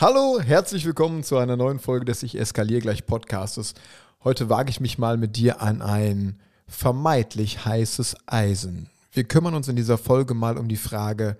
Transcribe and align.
Hallo, 0.00 0.40
herzlich 0.40 0.86
willkommen 0.86 1.22
zu 1.22 1.36
einer 1.36 1.58
neuen 1.58 1.78
Folge 1.78 2.06
des 2.06 2.22
Ich 2.22 2.34
eskaliere 2.34 2.80
gleich 2.80 3.04
Podcastes. 3.04 3.74
Heute 4.24 4.48
wage 4.48 4.70
ich 4.70 4.80
mich 4.80 4.96
mal 4.96 5.18
mit 5.18 5.36
dir 5.36 5.60
an 5.60 5.82
ein 5.82 6.40
vermeintlich 6.66 7.66
heißes 7.66 8.16
Eisen. 8.24 8.88
Wir 9.12 9.24
kümmern 9.24 9.52
uns 9.52 9.68
in 9.68 9.76
dieser 9.76 9.98
Folge 9.98 10.32
mal 10.32 10.56
um 10.56 10.68
die 10.68 10.78
Frage, 10.78 11.36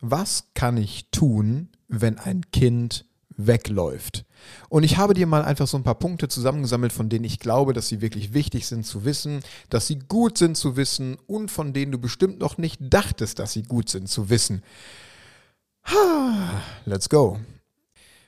was 0.00 0.44
kann 0.54 0.76
ich 0.76 1.10
tun, 1.10 1.70
wenn 1.88 2.20
ein 2.20 2.42
Kind 2.52 3.04
wegläuft? 3.36 4.24
Und 4.68 4.84
ich 4.84 4.96
habe 4.96 5.14
dir 5.14 5.26
mal 5.26 5.42
einfach 5.42 5.66
so 5.66 5.76
ein 5.76 5.82
paar 5.82 5.98
Punkte 5.98 6.28
zusammengesammelt, 6.28 6.92
von 6.92 7.08
denen 7.08 7.24
ich 7.24 7.40
glaube, 7.40 7.72
dass 7.72 7.88
sie 7.88 8.00
wirklich 8.00 8.32
wichtig 8.32 8.68
sind 8.68 8.86
zu 8.86 9.04
wissen, 9.04 9.40
dass 9.70 9.88
sie 9.88 9.98
gut 9.98 10.38
sind 10.38 10.56
zu 10.56 10.76
wissen 10.76 11.16
und 11.26 11.50
von 11.50 11.72
denen 11.72 11.90
du 11.90 11.98
bestimmt 11.98 12.38
noch 12.38 12.58
nicht 12.58 12.78
dachtest, 12.80 13.40
dass 13.40 13.54
sie 13.54 13.64
gut 13.64 13.88
sind 13.88 14.08
zu 14.08 14.30
wissen. 14.30 14.62
Let's 16.84 17.08
go. 17.08 17.40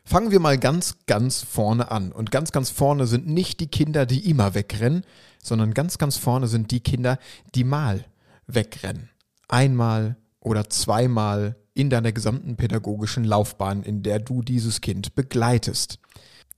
Fangen 0.09 0.31
wir 0.31 0.39
mal 0.39 0.57
ganz, 0.57 0.99
ganz 1.07 1.43
vorne 1.43 1.91
an. 1.91 2.13
Und 2.13 2.31
ganz, 2.31 2.53
ganz 2.53 2.71
vorne 2.71 3.09
sind 3.09 3.27
nicht 3.27 3.59
die 3.59 3.67
Kinder, 3.67 4.07
die 4.07 4.31
immer 4.31 4.55
wegrennen, 4.55 5.05
sondern 5.43 5.75
ganz, 5.75 5.99
ganz 5.99 6.17
vorne 6.17 6.47
sind 6.47 6.71
die 6.71 6.79
Kinder, 6.79 7.19
die 7.57 7.65
mal 7.65 8.05
wegrennen. 8.47 9.11
Einmal 9.49 10.17
oder 10.39 10.71
zweimal 10.71 11.57
in 11.75 11.91
deiner 11.91 12.13
gesamten 12.13 12.57
pädagogischen 12.57 13.25
Laufbahn, 13.25 13.83
in 13.83 14.05
der 14.05 14.21
du 14.21 14.43
dieses 14.43 14.81
Kind 14.81 15.17
begleitest. 15.17 15.99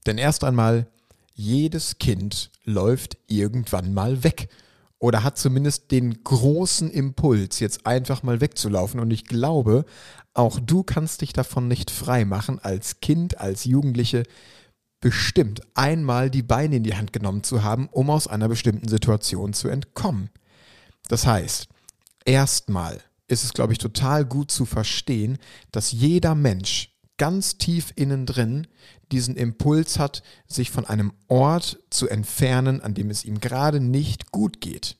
Denn 0.05 0.19
erst 0.19 0.43
einmal, 0.43 0.85
jedes 1.33 1.97
Kind 1.97 2.51
läuft 2.65 3.17
irgendwann 3.25 3.95
mal 3.95 4.23
weg 4.23 4.49
oder 4.99 5.23
hat 5.23 5.37
zumindest 5.37 5.91
den 5.91 6.23
großen 6.23 6.91
Impuls, 6.91 7.59
jetzt 7.59 7.85
einfach 7.85 8.21
mal 8.21 8.41
wegzulaufen. 8.41 8.99
Und 8.99 9.11
ich 9.11 9.25
glaube, 9.25 9.85
auch 10.33 10.59
du 10.59 10.83
kannst 10.83 11.21
dich 11.21 11.33
davon 11.33 11.67
nicht 11.67 11.89
frei 11.89 12.25
machen, 12.25 12.59
als 12.59 12.99
Kind, 12.99 13.39
als 13.39 13.63
Jugendliche, 13.63 14.23
bestimmt 15.01 15.61
einmal 15.75 16.29
die 16.29 16.43
Beine 16.43 16.75
in 16.75 16.83
die 16.83 16.95
Hand 16.95 17.13
genommen 17.13 17.43
zu 17.43 17.63
haben, 17.63 17.87
um 17.91 18.09
aus 18.09 18.27
einer 18.27 18.49
bestimmten 18.49 18.89
Situation 18.89 19.53
zu 19.53 19.69
entkommen. 19.69 20.29
Das 21.07 21.25
heißt, 21.25 21.69
erstmal 22.25 22.99
ist 23.27 23.45
es, 23.45 23.53
glaube 23.53 23.71
ich, 23.71 23.79
total 23.79 24.25
gut 24.25 24.51
zu 24.51 24.65
verstehen, 24.65 25.37
dass 25.71 25.93
jeder 25.93 26.35
Mensch 26.35 26.93
ganz 27.19 27.59
tief 27.59 27.93
innen 27.95 28.25
drin 28.25 28.65
diesen 29.11 29.35
Impuls 29.35 29.99
hat, 29.99 30.23
sich 30.47 30.71
von 30.71 30.85
einem 30.85 31.13
Ort 31.27 31.77
zu 31.91 32.07
entfernen, 32.07 32.81
an 32.81 32.95
dem 32.95 33.11
es 33.11 33.25
ihm 33.25 33.39
gerade 33.39 33.79
nicht 33.79 34.31
gut 34.31 34.61
geht. 34.61 34.97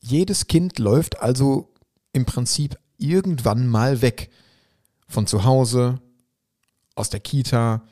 Jedes 0.00 0.46
Kind 0.46 0.78
läuft 0.78 1.20
also 1.20 1.74
im 2.12 2.24
Prinzip 2.24 2.78
irgendwann 2.96 3.66
mal 3.66 4.00
weg. 4.00 4.30
Von 5.08 5.26
zu 5.26 5.44
Hause, 5.44 6.00
aus 6.94 7.10
der 7.10 7.20
Kita, 7.20 7.82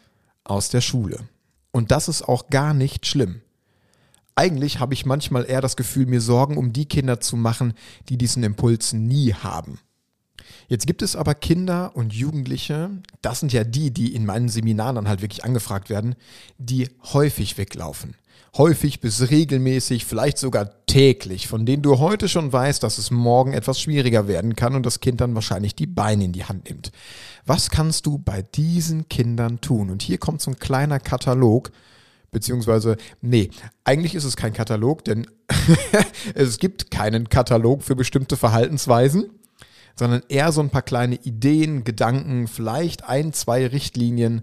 aus 0.44 0.68
der 0.68 0.80
Schule. 0.80 1.28
Und 1.70 1.90
das 1.90 2.08
ist 2.08 2.22
auch 2.22 2.48
gar 2.48 2.74
nicht 2.74 3.06
schlimm. 3.06 3.42
Eigentlich 4.36 4.80
habe 4.80 4.94
ich 4.94 5.06
manchmal 5.06 5.44
eher 5.44 5.60
das 5.60 5.76
Gefühl, 5.76 6.06
mir 6.06 6.20
Sorgen 6.20 6.56
um 6.56 6.72
die 6.72 6.86
Kinder 6.86 7.20
zu 7.20 7.36
machen, 7.36 7.74
die 8.08 8.18
diesen 8.18 8.42
Impuls 8.42 8.92
nie 8.92 9.32
haben. 9.32 9.78
Jetzt 10.68 10.86
gibt 10.86 11.02
es 11.02 11.16
aber 11.16 11.34
Kinder 11.34 11.92
und 11.94 12.12
Jugendliche, 12.12 12.90
das 13.22 13.40
sind 13.40 13.52
ja 13.52 13.64
die, 13.64 13.90
die 13.90 14.14
in 14.14 14.26
meinen 14.26 14.48
Seminaren 14.48 14.96
dann 14.96 15.08
halt 15.08 15.22
wirklich 15.22 15.44
angefragt 15.44 15.90
werden, 15.90 16.14
die 16.58 16.88
häufig 17.12 17.58
weglaufen. 17.58 18.16
Häufig 18.56 19.00
bis 19.00 19.30
regelmäßig, 19.30 20.04
vielleicht 20.04 20.38
sogar 20.38 20.86
täglich, 20.86 21.48
von 21.48 21.66
denen 21.66 21.82
du 21.82 21.98
heute 21.98 22.28
schon 22.28 22.52
weißt, 22.52 22.84
dass 22.84 22.98
es 22.98 23.10
morgen 23.10 23.52
etwas 23.52 23.80
schwieriger 23.80 24.28
werden 24.28 24.54
kann 24.54 24.76
und 24.76 24.86
das 24.86 25.00
Kind 25.00 25.20
dann 25.20 25.34
wahrscheinlich 25.34 25.74
die 25.74 25.88
Beine 25.88 26.24
in 26.24 26.32
die 26.32 26.44
Hand 26.44 26.68
nimmt. 26.68 26.92
Was 27.44 27.68
kannst 27.68 28.06
du 28.06 28.18
bei 28.18 28.42
diesen 28.42 29.08
Kindern 29.08 29.60
tun? 29.60 29.90
Und 29.90 30.02
hier 30.02 30.18
kommt 30.18 30.40
so 30.40 30.52
ein 30.52 30.58
kleiner 30.58 31.00
Katalog, 31.00 31.72
beziehungsweise, 32.30 32.96
nee, 33.20 33.50
eigentlich 33.82 34.14
ist 34.14 34.24
es 34.24 34.36
kein 34.36 34.52
Katalog, 34.52 35.04
denn 35.04 35.26
es 36.34 36.58
gibt 36.58 36.92
keinen 36.92 37.28
Katalog 37.28 37.82
für 37.82 37.96
bestimmte 37.96 38.36
Verhaltensweisen 38.36 39.30
sondern 39.96 40.22
eher 40.28 40.52
so 40.52 40.60
ein 40.60 40.70
paar 40.70 40.82
kleine 40.82 41.16
Ideen, 41.16 41.84
Gedanken, 41.84 42.48
vielleicht 42.48 43.04
ein, 43.04 43.32
zwei 43.32 43.66
Richtlinien. 43.66 44.42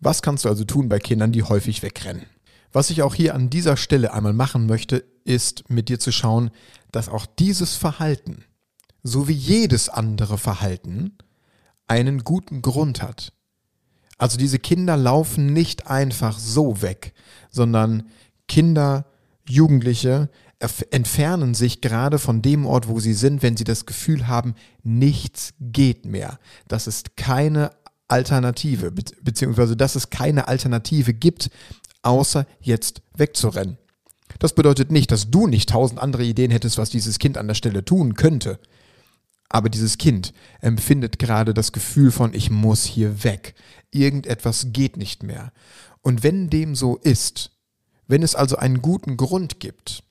Was 0.00 0.22
kannst 0.22 0.44
du 0.44 0.48
also 0.48 0.64
tun 0.64 0.88
bei 0.88 0.98
Kindern, 0.98 1.32
die 1.32 1.42
häufig 1.42 1.82
wegrennen? 1.82 2.26
Was 2.72 2.90
ich 2.90 3.02
auch 3.02 3.14
hier 3.14 3.34
an 3.34 3.50
dieser 3.50 3.76
Stelle 3.76 4.14
einmal 4.14 4.32
machen 4.32 4.66
möchte, 4.66 5.04
ist 5.24 5.68
mit 5.68 5.88
dir 5.88 5.98
zu 5.98 6.10
schauen, 6.10 6.50
dass 6.90 7.08
auch 7.08 7.26
dieses 7.26 7.76
Verhalten, 7.76 8.44
so 9.02 9.28
wie 9.28 9.34
jedes 9.34 9.88
andere 9.88 10.38
Verhalten, 10.38 11.16
einen 11.86 12.24
guten 12.24 12.62
Grund 12.62 13.02
hat. 13.02 13.32
Also 14.18 14.38
diese 14.38 14.58
Kinder 14.58 14.96
laufen 14.96 15.52
nicht 15.52 15.88
einfach 15.88 16.38
so 16.38 16.80
weg, 16.80 17.12
sondern 17.50 18.08
Kinder, 18.48 19.06
Jugendliche 19.48 20.30
entfernen 20.90 21.54
sich 21.54 21.80
gerade 21.80 22.18
von 22.18 22.42
dem 22.42 22.66
Ort, 22.66 22.88
wo 22.88 23.00
sie 23.00 23.14
sind, 23.14 23.42
wenn 23.42 23.56
sie 23.56 23.64
das 23.64 23.86
Gefühl 23.86 24.28
haben, 24.28 24.54
nichts 24.82 25.54
geht 25.60 26.06
mehr. 26.06 26.38
Das 26.68 26.86
ist 26.86 27.16
keine 27.16 27.70
Alternative, 28.08 28.90
be 28.92 29.02
beziehungsweise 29.22 29.76
dass 29.76 29.96
es 29.96 30.10
keine 30.10 30.48
Alternative 30.48 31.14
gibt, 31.14 31.50
außer 32.02 32.46
jetzt 32.60 33.02
wegzurennen. 33.16 33.78
Das 34.38 34.54
bedeutet 34.54 34.90
nicht, 34.90 35.10
dass 35.10 35.30
du 35.30 35.46
nicht 35.46 35.70
tausend 35.70 36.00
andere 36.00 36.24
Ideen 36.24 36.50
hättest, 36.50 36.78
was 36.78 36.90
dieses 36.90 37.18
Kind 37.18 37.38
an 37.38 37.48
der 37.48 37.54
Stelle 37.54 37.84
tun 37.84 38.14
könnte. 38.14 38.58
Aber 39.48 39.68
dieses 39.68 39.98
Kind 39.98 40.32
empfindet 40.60 41.18
gerade 41.18 41.52
das 41.52 41.72
Gefühl 41.72 42.10
von, 42.10 42.32
ich 42.32 42.50
muss 42.50 42.84
hier 42.84 43.22
weg. 43.24 43.54
Irgendetwas 43.90 44.68
geht 44.72 44.96
nicht 44.96 45.22
mehr. 45.22 45.52
Und 46.00 46.22
wenn 46.22 46.48
dem 46.48 46.74
so 46.74 46.96
ist, 46.96 47.50
wenn 48.06 48.22
es 48.22 48.34
also 48.34 48.56
einen 48.56 48.80
guten 48.80 49.16
Grund 49.16 49.60
gibt, 49.60 50.02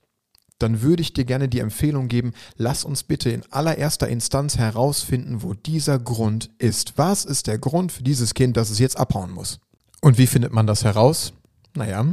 dann 0.61 0.81
würde 0.81 1.01
ich 1.01 1.13
dir 1.13 1.25
gerne 1.25 1.49
die 1.49 1.59
Empfehlung 1.59 2.07
geben, 2.07 2.33
lass 2.57 2.83
uns 2.83 3.03
bitte 3.03 3.29
in 3.29 3.43
allererster 3.51 4.07
Instanz 4.07 4.57
herausfinden, 4.57 5.41
wo 5.43 5.53
dieser 5.53 5.99
Grund 5.99 6.49
ist. 6.57 6.93
Was 6.97 7.25
ist 7.25 7.47
der 7.47 7.57
Grund 7.57 7.91
für 7.91 8.03
dieses 8.03 8.33
Kind, 8.33 8.57
dass 8.57 8.69
es 8.69 8.79
jetzt 8.79 8.97
abhauen 8.97 9.31
muss? 9.31 9.59
Und 10.01 10.17
wie 10.17 10.27
findet 10.27 10.51
man 10.51 10.67
das 10.67 10.83
heraus? 10.83 11.33
Naja, 11.75 12.05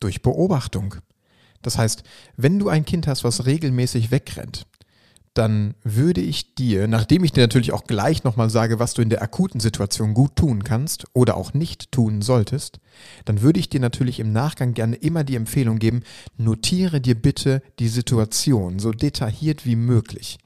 durch 0.00 0.22
Beobachtung. 0.22 0.96
Das 1.62 1.78
heißt, 1.78 2.02
wenn 2.36 2.58
du 2.58 2.68
ein 2.68 2.84
Kind 2.84 3.06
hast, 3.06 3.24
was 3.24 3.46
regelmäßig 3.46 4.10
wegrennt, 4.10 4.66
dann 5.38 5.74
würde 5.84 6.20
ich 6.20 6.56
dir, 6.56 6.88
nachdem 6.88 7.22
ich 7.22 7.30
dir 7.30 7.42
natürlich 7.42 7.72
auch 7.72 7.84
gleich 7.84 8.24
nochmal 8.24 8.50
sage, 8.50 8.80
was 8.80 8.94
du 8.94 9.02
in 9.02 9.08
der 9.08 9.22
akuten 9.22 9.60
Situation 9.60 10.12
gut 10.12 10.34
tun 10.34 10.64
kannst 10.64 11.04
oder 11.12 11.36
auch 11.36 11.54
nicht 11.54 11.92
tun 11.92 12.22
solltest, 12.22 12.80
dann 13.24 13.40
würde 13.40 13.60
ich 13.60 13.68
dir 13.68 13.78
natürlich 13.78 14.18
im 14.18 14.32
Nachgang 14.32 14.74
gerne 14.74 14.96
immer 14.96 15.22
die 15.22 15.36
Empfehlung 15.36 15.78
geben, 15.78 16.02
notiere 16.36 17.00
dir 17.00 17.14
bitte 17.14 17.62
die 17.78 17.86
Situation 17.86 18.80
so 18.80 18.90
detailliert 18.90 19.64
wie 19.64 19.76
möglich. 19.76 20.38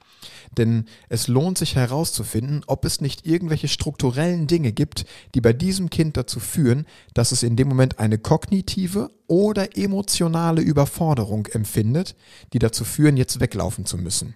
Denn 0.59 0.85
es 1.09 1.27
lohnt 1.27 1.57
sich 1.57 1.75
herauszufinden, 1.75 2.61
ob 2.67 2.85
es 2.85 3.01
nicht 3.01 3.25
irgendwelche 3.25 3.69
strukturellen 3.69 4.45
Dinge 4.45 4.71
gibt, 4.73 5.05
die 5.33 5.41
bei 5.41 5.53
diesem 5.53 5.89
Kind 5.89 6.17
dazu 6.17 6.39
führen, 6.39 6.85
dass 7.15 7.31
es 7.31 7.41
in 7.41 7.55
dem 7.55 7.67
Moment 7.67 7.97
eine 7.97 8.19
kognitive 8.19 9.09
oder 9.25 9.75
emotionale 9.75 10.61
Überforderung 10.61 11.47
empfindet, 11.47 12.15
die 12.53 12.59
dazu 12.59 12.85
führen, 12.85 13.17
jetzt 13.17 13.39
weglaufen 13.39 13.87
zu 13.87 13.97
müssen. 13.97 14.35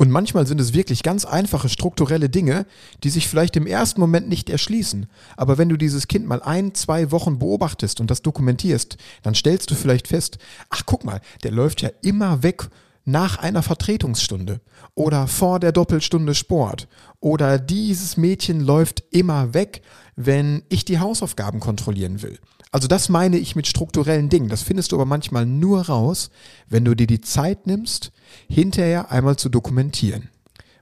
Und 0.00 0.12
manchmal 0.12 0.46
sind 0.46 0.60
es 0.60 0.74
wirklich 0.74 1.02
ganz 1.02 1.24
einfache 1.24 1.68
strukturelle 1.68 2.30
Dinge, 2.30 2.66
die 3.02 3.10
sich 3.10 3.26
vielleicht 3.26 3.56
im 3.56 3.66
ersten 3.66 4.00
Moment 4.00 4.28
nicht 4.28 4.48
erschließen. 4.48 5.06
Aber 5.36 5.58
wenn 5.58 5.68
du 5.68 5.76
dieses 5.76 6.06
Kind 6.06 6.24
mal 6.24 6.40
ein, 6.40 6.72
zwei 6.74 7.10
Wochen 7.10 7.40
beobachtest 7.40 8.00
und 8.00 8.08
das 8.08 8.22
dokumentierst, 8.22 8.96
dann 9.22 9.34
stellst 9.34 9.72
du 9.72 9.74
vielleicht 9.74 10.06
fest, 10.06 10.38
ach 10.70 10.82
guck 10.86 11.04
mal, 11.04 11.20
der 11.42 11.50
läuft 11.50 11.82
ja 11.82 11.90
immer 12.00 12.44
weg 12.44 12.68
nach 13.04 13.38
einer 13.38 13.62
Vertretungsstunde 13.62 14.60
oder 14.94 15.26
vor 15.26 15.58
der 15.58 15.72
Doppelstunde 15.72 16.34
Sport 16.34 16.86
oder 17.20 17.58
dieses 17.58 18.16
Mädchen 18.16 18.60
läuft 18.60 19.02
immer 19.10 19.52
weg, 19.52 19.82
wenn 20.14 20.62
ich 20.68 20.84
die 20.84 21.00
Hausaufgaben 21.00 21.58
kontrollieren 21.58 22.22
will. 22.22 22.38
Also 22.70 22.86
das 22.86 23.08
meine 23.08 23.38
ich 23.38 23.56
mit 23.56 23.66
strukturellen 23.66 24.28
Dingen. 24.28 24.48
Das 24.48 24.62
findest 24.62 24.92
du 24.92 24.96
aber 24.96 25.06
manchmal 25.06 25.46
nur 25.46 25.86
raus, 25.86 26.30
wenn 26.68 26.84
du 26.84 26.94
dir 26.94 27.06
die 27.06 27.20
Zeit 27.20 27.66
nimmst, 27.66 28.12
hinterher 28.48 29.10
einmal 29.10 29.36
zu 29.36 29.48
dokumentieren. 29.48 30.28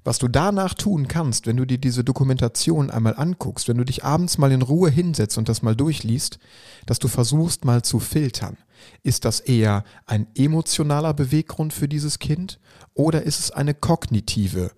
Was 0.06 0.18
du 0.18 0.28
danach 0.28 0.74
tun 0.74 1.08
kannst, 1.08 1.48
wenn 1.48 1.56
du 1.56 1.64
dir 1.64 1.78
diese 1.78 2.04
Dokumentation 2.04 2.90
einmal 2.90 3.16
anguckst, 3.16 3.66
wenn 3.66 3.76
du 3.76 3.84
dich 3.84 4.04
abends 4.04 4.38
mal 4.38 4.52
in 4.52 4.62
Ruhe 4.62 4.88
hinsetzt 4.88 5.36
und 5.36 5.48
das 5.48 5.62
mal 5.62 5.74
durchliest, 5.74 6.38
dass 6.86 7.00
du 7.00 7.08
versuchst 7.08 7.64
mal 7.64 7.82
zu 7.82 7.98
filtern. 7.98 8.56
Ist 9.02 9.24
das 9.24 9.40
eher 9.40 9.82
ein 10.06 10.28
emotionaler 10.36 11.12
Beweggrund 11.12 11.72
für 11.72 11.88
dieses 11.88 12.20
Kind 12.20 12.60
oder 12.94 13.24
ist 13.24 13.40
es 13.40 13.50
eine 13.50 13.74
kognitive, 13.74 14.70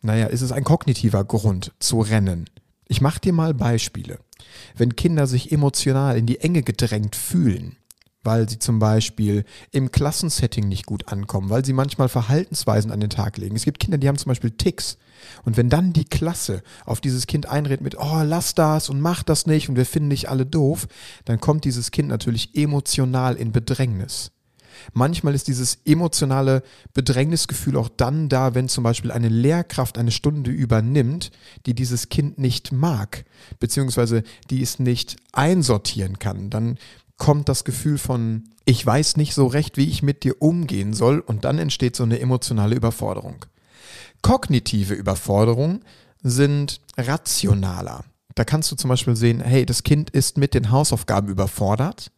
naja, 0.00 0.26
ist 0.26 0.42
es 0.42 0.52
ein 0.52 0.62
kognitiver 0.62 1.24
Grund 1.24 1.72
zu 1.80 2.00
rennen? 2.00 2.48
Ich 2.88 3.02
mache 3.02 3.20
dir 3.20 3.34
mal 3.34 3.52
Beispiele. 3.54 4.18
Wenn 4.74 4.96
Kinder 4.96 5.26
sich 5.26 5.52
emotional 5.52 6.16
in 6.16 6.24
die 6.24 6.40
Enge 6.40 6.62
gedrängt 6.62 7.16
fühlen, 7.16 7.76
weil 8.24 8.48
sie 8.48 8.58
zum 8.58 8.78
Beispiel 8.78 9.44
im 9.70 9.92
Klassensetting 9.92 10.68
nicht 10.68 10.86
gut 10.86 11.08
ankommen, 11.08 11.50
weil 11.50 11.64
sie 11.64 11.72
manchmal 11.72 12.08
Verhaltensweisen 12.08 12.90
an 12.90 13.00
den 13.00 13.10
Tag 13.10 13.36
legen. 13.36 13.56
Es 13.56 13.64
gibt 13.64 13.78
Kinder, 13.78 13.98
die 13.98 14.08
haben 14.08 14.18
zum 14.18 14.30
Beispiel 14.30 14.50
Ticks. 14.50 14.96
Und 15.44 15.56
wenn 15.56 15.68
dann 15.68 15.92
die 15.92 16.04
Klasse 16.04 16.62
auf 16.84 17.00
dieses 17.00 17.26
Kind 17.26 17.46
einredet 17.46 17.82
mit, 17.82 17.96
oh, 17.98 18.22
lass 18.24 18.54
das 18.54 18.88
und 18.88 19.00
mach 19.00 19.22
das 19.22 19.46
nicht 19.46 19.68
und 19.68 19.76
wir 19.76 19.86
finden 19.86 20.10
dich 20.10 20.28
alle 20.28 20.46
doof, 20.46 20.88
dann 21.26 21.40
kommt 21.40 21.64
dieses 21.64 21.90
Kind 21.90 22.08
natürlich 22.08 22.54
emotional 22.56 23.36
in 23.36 23.52
Bedrängnis. 23.52 24.32
Manchmal 24.92 25.34
ist 25.34 25.48
dieses 25.48 25.78
emotionale 25.84 26.62
Bedrängnisgefühl 26.94 27.76
auch 27.76 27.88
dann 27.88 28.28
da, 28.28 28.54
wenn 28.54 28.68
zum 28.68 28.84
Beispiel 28.84 29.10
eine 29.10 29.28
Lehrkraft 29.28 29.98
eine 29.98 30.10
Stunde 30.10 30.50
übernimmt, 30.50 31.30
die 31.66 31.74
dieses 31.74 32.08
Kind 32.08 32.38
nicht 32.38 32.72
mag, 32.72 33.24
beziehungsweise 33.60 34.22
die 34.50 34.62
es 34.62 34.78
nicht 34.78 35.16
einsortieren 35.32 36.18
kann. 36.18 36.50
Dann 36.50 36.78
kommt 37.16 37.48
das 37.48 37.64
Gefühl 37.64 37.98
von, 37.98 38.44
ich 38.64 38.84
weiß 38.84 39.16
nicht 39.16 39.34
so 39.34 39.46
recht, 39.46 39.76
wie 39.76 39.88
ich 39.88 40.02
mit 40.02 40.24
dir 40.24 40.40
umgehen 40.40 40.92
soll 40.94 41.20
und 41.20 41.44
dann 41.44 41.58
entsteht 41.58 41.96
so 41.96 42.04
eine 42.04 42.20
emotionale 42.20 42.76
Überforderung. 42.76 43.44
Kognitive 44.22 44.94
Überforderungen 44.94 45.84
sind 46.22 46.80
rationaler. 46.96 48.04
Da 48.34 48.44
kannst 48.44 48.70
du 48.70 48.76
zum 48.76 48.88
Beispiel 48.88 49.16
sehen, 49.16 49.40
hey, 49.40 49.66
das 49.66 49.82
Kind 49.82 50.10
ist 50.10 50.38
mit 50.38 50.54
den 50.54 50.70
Hausaufgaben 50.70 51.28
überfordert 51.28 52.10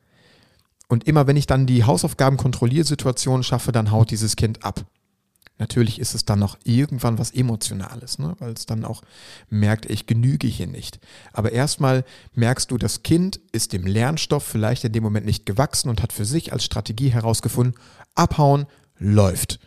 und 0.91 1.07
immer 1.07 1.29
wenn 1.29 1.37
ich 1.37 1.47
dann 1.47 1.67
die 1.67 1.85
Hausaufgaben-Kontrolliersituation 1.85 3.45
schaffe, 3.45 3.71
dann 3.71 3.93
haut 3.93 4.11
dieses 4.11 4.35
Kind 4.35 4.65
ab. 4.65 4.85
Natürlich 5.59 6.01
ist 6.01 6.15
es 6.15 6.25
dann 6.25 6.41
noch 6.41 6.59
irgendwann 6.65 7.17
was 7.17 7.31
Emotionales, 7.31 8.19
ne? 8.19 8.35
weil 8.41 8.55
es 8.55 8.67
dann 8.67 8.85
auch 8.85 9.03
merkt, 9.51 9.89
ich 9.89 10.07
genüge 10.07 10.49
hier 10.49 10.67
nicht. 10.67 10.99
Aber 11.33 11.53
erstmal 11.53 12.05
merkst 12.35 12.73
du, 12.73 12.77
das 12.77 13.05
Kind 13.05 13.39
ist 13.53 13.73
dem 13.73 13.87
Lernstoff 13.87 14.43
vielleicht 14.43 14.83
in 14.83 14.93
dem 14.93 15.05
Moment 15.05 15.27
nicht 15.27 15.47
gewachsen 15.47 15.91
und 15.91 16.03
hat 16.03 16.13
für 16.13 16.25
sich 16.25 16.53
als 16.53 16.65
Strategie 16.65 17.11
herausgefunden, 17.11 17.79
abhauen 18.17 18.67
läuft. 18.99 19.61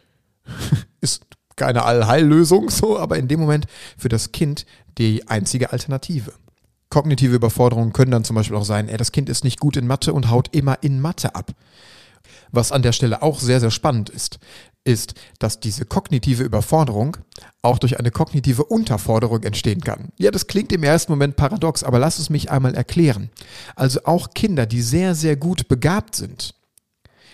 ist 0.99 1.25
keine 1.55 1.83
Allheillösung 1.83 2.69
so, 2.69 2.99
aber 2.99 3.17
in 3.17 3.29
dem 3.29 3.39
Moment 3.39 3.67
für 3.97 4.09
das 4.09 4.33
Kind 4.33 4.65
die 4.97 5.25
einzige 5.29 5.71
Alternative. 5.71 6.33
Kognitive 6.93 7.33
Überforderungen 7.33 7.91
können 7.91 8.11
dann 8.11 8.23
zum 8.23 8.35
Beispiel 8.35 8.55
auch 8.55 8.65
sein, 8.65 8.87
ey, 8.87 8.97
das 8.97 9.11
Kind 9.11 9.27
ist 9.27 9.43
nicht 9.43 9.59
gut 9.59 9.77
in 9.77 9.87
Mathe 9.87 10.13
und 10.13 10.29
haut 10.29 10.49
immer 10.55 10.83
in 10.83 11.01
Mathe 11.01 11.33
ab. 11.33 11.49
Was 12.51 12.71
an 12.71 12.83
der 12.83 12.91
Stelle 12.91 13.23
auch 13.23 13.39
sehr, 13.39 13.59
sehr 13.59 13.71
spannend 13.71 14.11
ist, 14.11 14.37
ist, 14.83 15.15
dass 15.39 15.59
diese 15.59 15.85
kognitive 15.85 16.43
Überforderung 16.43 17.17
auch 17.63 17.79
durch 17.79 17.97
eine 17.97 18.11
kognitive 18.11 18.65
Unterforderung 18.65 19.41
entstehen 19.41 19.81
kann. 19.81 20.09
Ja, 20.19 20.29
das 20.29 20.45
klingt 20.45 20.71
im 20.71 20.83
ersten 20.83 21.11
Moment 21.11 21.35
paradox, 21.35 21.83
aber 21.83 21.97
lass 21.97 22.19
es 22.19 22.29
mich 22.29 22.51
einmal 22.51 22.75
erklären. 22.75 23.31
Also 23.75 24.01
auch 24.03 24.35
Kinder, 24.35 24.67
die 24.67 24.83
sehr, 24.83 25.15
sehr 25.15 25.35
gut 25.35 25.67
begabt 25.67 26.13
sind, 26.13 26.53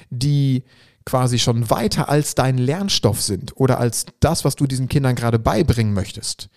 die 0.10 0.64
quasi 1.06 1.38
schon 1.38 1.70
weiter 1.70 2.08
als 2.08 2.34
dein 2.34 2.58
Lernstoff 2.58 3.22
sind 3.22 3.58
oder 3.58 3.78
als 3.78 4.06
das, 4.22 4.46
was 4.46 4.56
du 4.56 4.68
diesen 4.68 4.88
Kindern 4.88 5.16
gerade 5.16 5.38
beibringen 5.38 5.94
möchtest, 5.94 6.48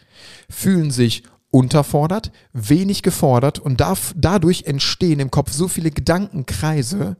fühlen 0.49 0.93
sich 0.93 1.25
unterfordert, 1.53 2.33
wenig 2.53 3.03
gefordert 3.03 3.61
und 3.61 3.81
darf, 3.81 4.15
dadurch 4.17 4.65
entstehen 4.65 5.21
im 5.21 5.31
Kopf 5.31 5.53
so 5.53 5.69
viele 5.69 5.91
Gedankenkreise, 5.93 7.17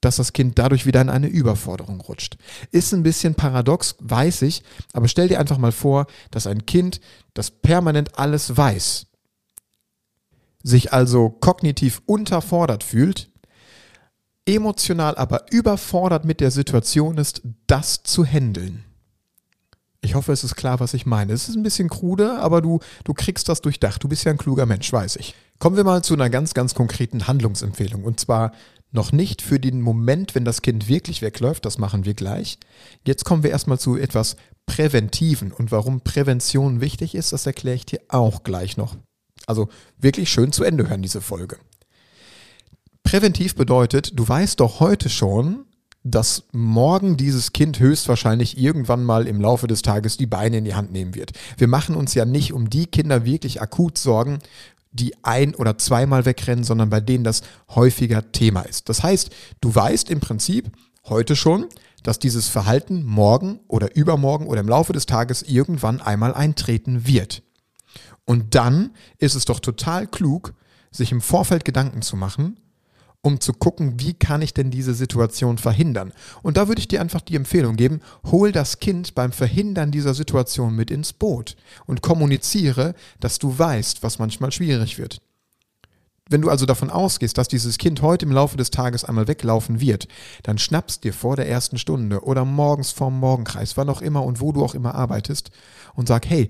dass 0.00 0.16
das 0.16 0.32
Kind 0.32 0.58
dadurch 0.58 0.86
wieder 0.86 1.02
in 1.02 1.10
eine 1.10 1.26
Überforderung 1.26 2.00
rutscht. 2.00 2.38
Ist 2.70 2.94
ein 2.94 3.02
bisschen 3.02 3.34
paradox, 3.34 3.96
weiß 3.98 4.42
ich, 4.42 4.62
aber 4.92 5.08
stell 5.08 5.28
dir 5.28 5.40
einfach 5.40 5.58
mal 5.58 5.72
vor, 5.72 6.06
dass 6.30 6.46
ein 6.46 6.64
Kind, 6.64 7.00
das 7.34 7.50
permanent 7.50 8.18
alles 8.18 8.56
weiß, 8.56 9.06
sich 10.62 10.92
also 10.92 11.28
kognitiv 11.28 12.02
unterfordert 12.06 12.84
fühlt, 12.84 13.30
emotional 14.46 15.16
aber 15.16 15.46
überfordert 15.50 16.24
mit 16.24 16.40
der 16.40 16.52
Situation 16.52 17.18
ist, 17.18 17.42
das 17.66 18.04
zu 18.04 18.24
handeln. 18.24 18.84
Ich 20.02 20.14
hoffe, 20.14 20.32
es 20.32 20.44
ist 20.44 20.56
klar, 20.56 20.80
was 20.80 20.94
ich 20.94 21.04
meine. 21.04 21.32
Es 21.32 21.48
ist 21.48 21.56
ein 21.56 21.62
bisschen 21.62 21.88
krude, 21.88 22.38
aber 22.38 22.62
du, 22.62 22.80
du 23.04 23.12
kriegst 23.12 23.48
das 23.48 23.60
durchdacht. 23.60 24.02
Du 24.02 24.08
bist 24.08 24.24
ja 24.24 24.32
ein 24.32 24.38
kluger 24.38 24.64
Mensch, 24.64 24.90
weiß 24.90 25.16
ich. 25.16 25.34
Kommen 25.58 25.76
wir 25.76 25.84
mal 25.84 26.02
zu 26.02 26.14
einer 26.14 26.30
ganz, 26.30 26.54
ganz 26.54 26.74
konkreten 26.74 27.26
Handlungsempfehlung. 27.26 28.04
Und 28.04 28.18
zwar 28.18 28.52
noch 28.92 29.12
nicht 29.12 29.42
für 29.42 29.60
den 29.60 29.82
Moment, 29.82 30.34
wenn 30.34 30.44
das 30.44 30.62
Kind 30.62 30.88
wirklich 30.88 31.20
wegläuft. 31.20 31.66
Das 31.66 31.78
machen 31.78 32.06
wir 32.06 32.14
gleich. 32.14 32.58
Jetzt 33.06 33.24
kommen 33.24 33.42
wir 33.42 33.50
erstmal 33.50 33.78
zu 33.78 33.96
etwas 33.96 34.36
Präventiven. 34.64 35.52
Und 35.52 35.70
warum 35.70 36.00
Prävention 36.00 36.80
wichtig 36.80 37.14
ist, 37.14 37.32
das 37.32 37.44
erkläre 37.44 37.76
ich 37.76 37.86
dir 37.86 38.00
auch 38.08 38.42
gleich 38.42 38.78
noch. 38.78 38.96
Also 39.46 39.68
wirklich 39.98 40.30
schön 40.30 40.52
zu 40.52 40.64
Ende 40.64 40.88
hören, 40.88 41.02
diese 41.02 41.20
Folge. 41.20 41.58
Präventiv 43.02 43.54
bedeutet, 43.54 44.18
du 44.18 44.26
weißt 44.26 44.60
doch 44.60 44.80
heute 44.80 45.08
schon, 45.08 45.66
dass 46.02 46.44
morgen 46.52 47.16
dieses 47.16 47.52
Kind 47.52 47.78
höchstwahrscheinlich 47.78 48.58
irgendwann 48.58 49.04
mal 49.04 49.26
im 49.26 49.40
Laufe 49.40 49.66
des 49.66 49.82
Tages 49.82 50.16
die 50.16 50.26
Beine 50.26 50.58
in 50.58 50.64
die 50.64 50.74
Hand 50.74 50.92
nehmen 50.92 51.14
wird. 51.14 51.32
Wir 51.58 51.68
machen 51.68 51.94
uns 51.94 52.14
ja 52.14 52.24
nicht 52.24 52.52
um 52.52 52.70
die 52.70 52.86
Kinder 52.86 53.24
wirklich 53.24 53.60
akut 53.60 53.98
Sorgen, 53.98 54.38
die 54.92 55.14
ein- 55.22 55.54
oder 55.54 55.78
zweimal 55.78 56.24
wegrennen, 56.24 56.64
sondern 56.64 56.90
bei 56.90 57.00
denen 57.00 57.24
das 57.24 57.42
häufiger 57.74 58.32
Thema 58.32 58.62
ist. 58.62 58.88
Das 58.88 59.02
heißt, 59.02 59.30
du 59.60 59.74
weißt 59.74 60.10
im 60.10 60.20
Prinzip 60.20 60.72
heute 61.04 61.36
schon, 61.36 61.66
dass 62.02 62.18
dieses 62.18 62.48
Verhalten 62.48 63.04
morgen 63.04 63.60
oder 63.68 63.94
übermorgen 63.94 64.46
oder 64.46 64.60
im 64.60 64.68
Laufe 64.68 64.92
des 64.92 65.06
Tages 65.06 65.42
irgendwann 65.42 66.00
einmal 66.00 66.34
eintreten 66.34 67.06
wird. 67.06 67.42
Und 68.24 68.54
dann 68.54 68.90
ist 69.18 69.34
es 69.34 69.44
doch 69.44 69.60
total 69.60 70.06
klug, 70.06 70.54
sich 70.90 71.12
im 71.12 71.20
Vorfeld 71.20 71.64
Gedanken 71.64 72.02
zu 72.02 72.16
machen, 72.16 72.58
um 73.22 73.40
zu 73.40 73.52
gucken, 73.52 74.00
wie 74.00 74.14
kann 74.14 74.42
ich 74.42 74.54
denn 74.54 74.70
diese 74.70 74.94
Situation 74.94 75.58
verhindern. 75.58 76.12
Und 76.42 76.56
da 76.56 76.68
würde 76.68 76.80
ich 76.80 76.88
dir 76.88 77.00
einfach 77.00 77.20
die 77.20 77.36
Empfehlung 77.36 77.76
geben, 77.76 78.00
hol 78.30 78.52
das 78.52 78.78
Kind 78.78 79.14
beim 79.14 79.32
Verhindern 79.32 79.90
dieser 79.90 80.14
Situation 80.14 80.74
mit 80.74 80.90
ins 80.90 81.12
Boot 81.12 81.56
und 81.86 82.02
kommuniziere, 82.02 82.94
dass 83.20 83.38
du 83.38 83.58
weißt, 83.58 84.02
was 84.02 84.18
manchmal 84.18 84.52
schwierig 84.52 84.98
wird. 84.98 85.20
Wenn 86.30 86.42
du 86.42 86.48
also 86.48 86.64
davon 86.64 86.90
ausgehst, 86.90 87.36
dass 87.36 87.48
dieses 87.48 87.76
Kind 87.76 88.02
heute 88.02 88.24
im 88.24 88.30
Laufe 88.30 88.56
des 88.56 88.70
Tages 88.70 89.04
einmal 89.04 89.26
weglaufen 89.26 89.80
wird, 89.80 90.06
dann 90.44 90.58
schnappst 90.58 91.02
dir 91.02 91.12
vor 91.12 91.34
der 91.34 91.48
ersten 91.48 91.76
Stunde 91.76 92.22
oder 92.22 92.44
morgens 92.44 92.92
vorm 92.92 93.18
Morgenkreis, 93.18 93.76
wann 93.76 93.88
auch 93.88 94.00
immer 94.00 94.22
und 94.22 94.40
wo 94.40 94.52
du 94.52 94.64
auch 94.64 94.76
immer 94.76 94.94
arbeitest 94.94 95.50
und 95.94 96.06
sag, 96.06 96.30
hey, 96.30 96.48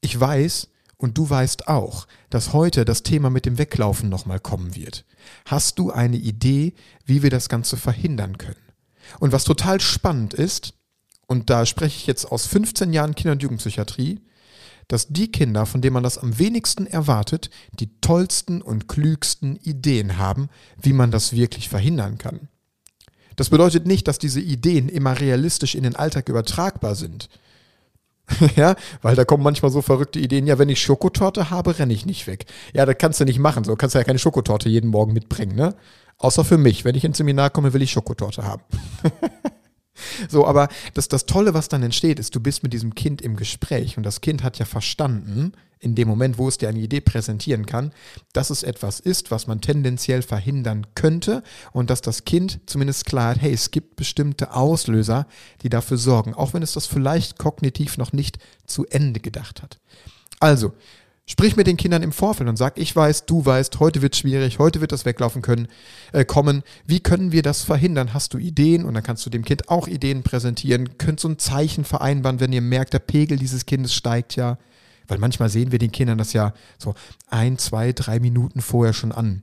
ich 0.00 0.18
weiß, 0.18 0.68
und 0.96 1.16
du 1.16 1.28
weißt 1.28 1.68
auch, 1.68 2.06
dass 2.28 2.52
heute 2.52 2.84
das 2.84 3.02
Thema 3.02 3.30
mit 3.30 3.46
dem 3.46 3.58
Weglaufen 3.58 4.08
nochmal 4.08 4.38
kommen 4.38 4.76
wird. 4.76 5.04
Hast 5.46 5.78
du 5.78 5.90
eine 5.90 6.16
Idee, 6.16 6.74
wie 7.04 7.22
wir 7.22 7.30
das 7.30 7.48
Ganze 7.48 7.76
verhindern 7.76 8.38
können? 8.38 8.56
Und 9.18 9.32
was 9.32 9.44
total 9.44 9.80
spannend 9.80 10.34
ist, 10.34 10.74
und 11.26 11.50
da 11.50 11.64
spreche 11.66 11.96
ich 11.96 12.06
jetzt 12.06 12.24
aus 12.24 12.46
15 12.46 12.92
Jahren 12.92 13.14
Kinder- 13.14 13.32
und 13.32 13.42
Jugendpsychiatrie, 13.42 14.20
dass 14.88 15.06
die 15.08 15.30
Kinder, 15.30 15.66
von 15.66 15.80
denen 15.80 15.94
man 15.94 16.02
das 16.02 16.18
am 16.18 16.38
wenigsten 16.38 16.86
erwartet, 16.86 17.50
die 17.78 18.00
tollsten 18.00 18.60
und 18.60 18.88
klügsten 18.88 19.54
Ideen 19.56 20.18
haben, 20.18 20.48
wie 20.82 20.92
man 20.92 21.12
das 21.12 21.32
wirklich 21.32 21.68
verhindern 21.68 22.18
kann. 22.18 22.48
Das 23.36 23.50
bedeutet 23.50 23.86
nicht, 23.86 24.08
dass 24.08 24.18
diese 24.18 24.40
Ideen 24.40 24.88
immer 24.88 25.20
realistisch 25.20 25.76
in 25.76 25.84
den 25.84 25.94
Alltag 25.94 26.28
übertragbar 26.28 26.96
sind. 26.96 27.28
ja, 28.56 28.74
weil 29.02 29.16
da 29.16 29.24
kommen 29.24 29.42
manchmal 29.42 29.70
so 29.70 29.82
verrückte 29.82 30.18
Ideen, 30.18 30.46
ja, 30.46 30.58
wenn 30.58 30.68
ich 30.68 30.80
Schokotorte 30.80 31.50
habe, 31.50 31.78
renne 31.78 31.92
ich 31.92 32.06
nicht 32.06 32.26
weg. 32.26 32.46
Ja, 32.72 32.86
das 32.86 32.96
kannst 32.98 33.20
du 33.20 33.24
nicht 33.24 33.38
machen, 33.38 33.64
so 33.64 33.76
kannst 33.76 33.94
du 33.94 33.98
ja 33.98 34.04
keine 34.04 34.18
Schokotorte 34.18 34.68
jeden 34.68 34.90
Morgen 34.90 35.12
mitbringen, 35.12 35.54
ne? 35.54 35.74
Außer 36.18 36.44
für 36.44 36.58
mich. 36.58 36.84
Wenn 36.84 36.94
ich 36.94 37.04
ins 37.04 37.16
Seminar 37.16 37.50
komme, 37.50 37.72
will 37.72 37.82
ich 37.82 37.92
Schokotorte 37.92 38.44
haben. 38.44 38.62
So, 40.28 40.46
aber 40.46 40.68
das, 40.94 41.08
das 41.08 41.26
Tolle, 41.26 41.54
was 41.54 41.68
dann 41.68 41.82
entsteht, 41.82 42.18
ist, 42.18 42.34
du 42.34 42.40
bist 42.40 42.62
mit 42.62 42.72
diesem 42.72 42.94
Kind 42.94 43.22
im 43.22 43.36
Gespräch 43.36 43.96
und 43.96 44.04
das 44.04 44.20
Kind 44.20 44.42
hat 44.42 44.58
ja 44.58 44.64
verstanden, 44.64 45.52
in 45.80 45.94
dem 45.94 46.08
Moment, 46.08 46.36
wo 46.38 46.46
es 46.46 46.58
dir 46.58 46.68
eine 46.68 46.78
Idee 46.78 47.00
präsentieren 47.00 47.64
kann, 47.64 47.92
dass 48.34 48.50
es 48.50 48.62
etwas 48.62 49.00
ist, 49.00 49.30
was 49.30 49.46
man 49.46 49.62
tendenziell 49.62 50.20
verhindern 50.22 50.86
könnte 50.94 51.42
und 51.72 51.88
dass 51.88 52.02
das 52.02 52.24
Kind 52.24 52.60
zumindest 52.66 53.06
klar 53.06 53.30
hat, 53.30 53.40
hey, 53.40 53.52
es 53.52 53.70
gibt 53.70 53.96
bestimmte 53.96 54.54
Auslöser, 54.54 55.26
die 55.62 55.70
dafür 55.70 55.96
sorgen, 55.96 56.34
auch 56.34 56.52
wenn 56.52 56.62
es 56.62 56.74
das 56.74 56.86
vielleicht 56.86 57.38
kognitiv 57.38 57.96
noch 57.96 58.12
nicht 58.12 58.38
zu 58.66 58.86
Ende 58.86 59.20
gedacht 59.20 59.62
hat. 59.62 59.78
Also, 60.38 60.72
Sprich 61.30 61.54
mit 61.54 61.68
den 61.68 61.76
Kindern 61.76 62.02
im 62.02 62.10
Vorfeld 62.10 62.48
und 62.48 62.56
sag, 62.56 62.76
ich 62.76 62.96
weiß, 62.96 63.24
du 63.24 63.46
weißt, 63.46 63.78
heute 63.78 64.02
wird 64.02 64.16
schwierig, 64.16 64.58
heute 64.58 64.80
wird 64.80 64.90
das 64.90 65.04
weglaufen 65.04 65.42
können, 65.42 65.68
äh, 66.12 66.24
kommen. 66.24 66.64
Wie 66.88 66.98
können 66.98 67.30
wir 67.30 67.42
das 67.42 67.62
verhindern? 67.62 68.12
Hast 68.12 68.34
du 68.34 68.38
Ideen? 68.38 68.84
Und 68.84 68.94
dann 68.94 69.04
kannst 69.04 69.24
du 69.24 69.30
dem 69.30 69.44
Kind 69.44 69.68
auch 69.68 69.86
Ideen 69.86 70.24
präsentieren. 70.24 70.98
Könnt 70.98 71.20
so 71.20 71.28
ein 71.28 71.38
Zeichen 71.38 71.84
vereinbaren, 71.84 72.40
wenn 72.40 72.52
ihr 72.52 72.60
merkt, 72.60 72.94
der 72.94 72.98
Pegel 72.98 73.38
dieses 73.38 73.64
Kindes 73.64 73.94
steigt 73.94 74.34
ja. 74.34 74.58
Weil 75.06 75.18
manchmal 75.18 75.50
sehen 75.50 75.70
wir 75.70 75.78
den 75.78 75.92
Kindern 75.92 76.18
das 76.18 76.32
ja 76.32 76.52
so 76.78 76.94
ein, 77.28 77.58
zwei, 77.58 77.92
drei 77.92 78.18
Minuten 78.18 78.60
vorher 78.60 78.92
schon 78.92 79.12
an. 79.12 79.42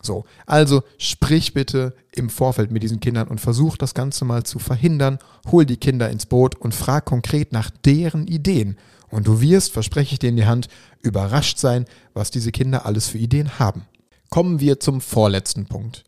So, 0.00 0.24
also 0.46 0.84
sprich 0.96 1.52
bitte 1.52 1.94
im 2.14 2.30
Vorfeld 2.30 2.70
mit 2.70 2.82
diesen 2.82 3.00
Kindern 3.00 3.28
und 3.28 3.42
versuch 3.42 3.76
das 3.76 3.92
Ganze 3.92 4.24
mal 4.24 4.44
zu 4.44 4.58
verhindern. 4.58 5.18
Hol 5.52 5.66
die 5.66 5.76
Kinder 5.76 6.08
ins 6.08 6.24
Boot 6.24 6.54
und 6.56 6.74
frag 6.74 7.04
konkret 7.04 7.52
nach 7.52 7.68
deren 7.84 8.26
Ideen. 8.26 8.78
Und 9.10 9.26
du 9.26 9.40
wirst, 9.40 9.72
verspreche 9.72 10.14
ich 10.14 10.18
dir 10.18 10.30
in 10.30 10.36
die 10.36 10.46
Hand, 10.46 10.68
überrascht 11.00 11.58
sein, 11.58 11.86
was 12.14 12.30
diese 12.30 12.52
Kinder 12.52 12.86
alles 12.86 13.08
für 13.08 13.18
Ideen 13.18 13.58
haben. 13.58 13.86
Kommen 14.30 14.60
wir 14.60 14.80
zum 14.80 15.00
vorletzten 15.00 15.66
Punkt. 15.66 16.04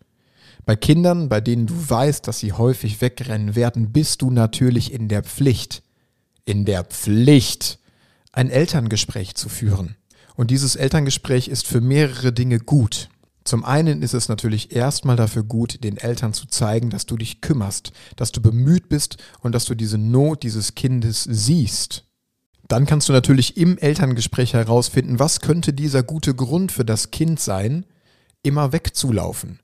Bei 0.66 0.76
Kindern, 0.76 1.28
bei 1.28 1.40
denen 1.40 1.66
du 1.66 1.74
weißt, 1.74 2.26
dass 2.28 2.38
sie 2.38 2.52
häufig 2.52 3.00
wegrennen 3.00 3.54
werden, 3.56 3.92
bist 3.92 4.22
du 4.22 4.30
natürlich 4.30 4.92
in 4.92 5.08
der 5.08 5.22
Pflicht, 5.22 5.82
in 6.44 6.64
der 6.64 6.84
Pflicht, 6.84 7.78
ein 8.32 8.50
Elterngespräch 8.50 9.34
zu 9.34 9.48
führen. 9.48 9.96
Und 10.36 10.50
dieses 10.50 10.76
Elterngespräch 10.76 11.48
ist 11.48 11.66
für 11.66 11.80
mehrere 11.80 12.32
Dinge 12.32 12.58
gut. 12.58 13.08
Zum 13.44 13.64
einen 13.64 14.02
ist 14.02 14.14
es 14.14 14.28
natürlich 14.28 14.74
erstmal 14.76 15.16
dafür 15.16 15.42
gut, 15.42 15.82
den 15.82 15.96
Eltern 15.96 16.34
zu 16.34 16.46
zeigen, 16.46 16.90
dass 16.90 17.06
du 17.06 17.16
dich 17.16 17.40
kümmerst, 17.40 17.92
dass 18.16 18.32
du 18.32 18.40
bemüht 18.40 18.88
bist 18.88 19.16
und 19.40 19.54
dass 19.54 19.64
du 19.64 19.74
diese 19.74 19.98
Not 19.98 20.42
dieses 20.42 20.74
Kindes 20.74 21.24
siehst. 21.24 22.04
Dann 22.70 22.86
kannst 22.86 23.08
du 23.08 23.12
natürlich 23.12 23.56
im 23.56 23.78
Elterngespräch 23.78 24.54
herausfinden, 24.54 25.18
was 25.18 25.40
könnte 25.40 25.72
dieser 25.72 26.04
gute 26.04 26.36
Grund 26.36 26.70
für 26.70 26.84
das 26.84 27.10
Kind 27.10 27.40
sein, 27.40 27.84
immer 28.44 28.72
wegzulaufen 28.72 29.58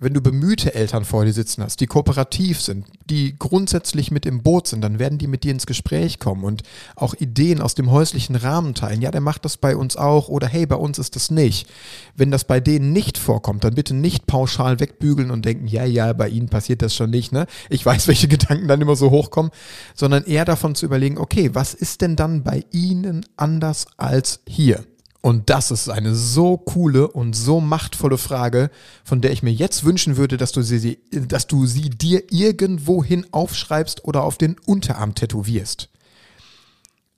wenn 0.00 0.14
du 0.14 0.22
bemühte 0.22 0.74
Eltern 0.74 1.04
vor 1.04 1.26
dir 1.26 1.32
sitzen 1.32 1.62
hast, 1.62 1.80
die 1.80 1.86
kooperativ 1.86 2.60
sind, 2.60 2.86
die 3.04 3.38
grundsätzlich 3.38 4.10
mit 4.10 4.24
im 4.24 4.42
Boot 4.42 4.66
sind, 4.66 4.80
dann 4.80 4.98
werden 4.98 5.18
die 5.18 5.26
mit 5.26 5.44
dir 5.44 5.52
ins 5.52 5.66
Gespräch 5.66 6.18
kommen 6.18 6.42
und 6.42 6.62
auch 6.96 7.12
Ideen 7.14 7.60
aus 7.60 7.74
dem 7.74 7.90
häuslichen 7.90 8.34
Rahmen 8.34 8.74
teilen. 8.74 9.02
Ja, 9.02 9.10
der 9.10 9.20
macht 9.20 9.44
das 9.44 9.58
bei 9.58 9.76
uns 9.76 9.96
auch 9.96 10.28
oder 10.28 10.48
hey, 10.48 10.64
bei 10.64 10.76
uns 10.76 10.98
ist 10.98 11.16
das 11.16 11.30
nicht. 11.30 11.68
Wenn 12.16 12.30
das 12.30 12.44
bei 12.44 12.60
denen 12.60 12.92
nicht 12.92 13.18
vorkommt, 13.18 13.62
dann 13.62 13.74
bitte 13.74 13.94
nicht 13.94 14.26
pauschal 14.26 14.80
wegbügeln 14.80 15.30
und 15.30 15.44
denken, 15.44 15.66
ja, 15.66 15.84
ja, 15.84 16.14
bei 16.14 16.28
ihnen 16.28 16.48
passiert 16.48 16.80
das 16.80 16.94
schon 16.94 17.10
nicht. 17.10 17.32
Ne? 17.32 17.46
Ich 17.68 17.84
weiß, 17.84 18.08
welche 18.08 18.28
Gedanken 18.28 18.68
dann 18.68 18.80
immer 18.80 18.96
so 18.96 19.10
hochkommen, 19.10 19.52
sondern 19.94 20.24
eher 20.24 20.46
davon 20.46 20.74
zu 20.74 20.86
überlegen, 20.86 21.18
okay, 21.18 21.50
was 21.52 21.74
ist 21.74 22.00
denn 22.00 22.16
dann 22.16 22.42
bei 22.42 22.64
ihnen 22.70 23.26
anders 23.36 23.86
als 23.98 24.40
hier? 24.48 24.84
Und 25.22 25.50
das 25.50 25.70
ist 25.70 25.88
eine 25.90 26.14
so 26.14 26.56
coole 26.56 27.08
und 27.08 27.34
so 27.34 27.60
machtvolle 27.60 28.16
Frage, 28.16 28.70
von 29.04 29.20
der 29.20 29.32
ich 29.32 29.42
mir 29.42 29.52
jetzt 29.52 29.84
wünschen 29.84 30.16
würde, 30.16 30.38
dass 30.38 30.52
du 30.52 30.62
sie, 30.62 30.98
dass 31.10 31.46
du 31.46 31.66
sie 31.66 31.90
dir 31.90 32.32
irgendwohin 32.32 33.26
aufschreibst 33.30 34.04
oder 34.04 34.24
auf 34.24 34.38
den 34.38 34.56
Unterarm 34.64 35.14
tätowierst. 35.14 35.90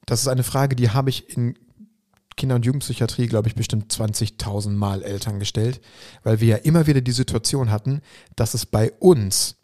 Das 0.05 0.21
ist 0.21 0.29
eine 0.29 0.43
Frage, 0.43 0.75
die 0.75 0.91
habe 0.91 1.11
ich 1.11 1.37
in 1.37 1.57
Kinder- 2.37 2.57
und 2.57 2.65
Jugendpsychiatrie, 2.65 3.29
glaube 3.29 3.49
ich, 3.49 3.55
bestimmt 3.55 3.93
20.000 3.93 4.71
Mal 4.71 5.03
Eltern 5.03 5.39
gestellt, 5.39 5.81
weil 6.25 6.41
wir 6.41 6.49
ja 6.49 6.57
immer 6.57 6.87
wieder 6.89 7.03
die 7.03 7.13
Situation 7.13 7.71
hatten, 7.71 8.01
dass 8.35 8.55
es 8.55 8.67
bei 8.67 8.91
uns 8.99 9.57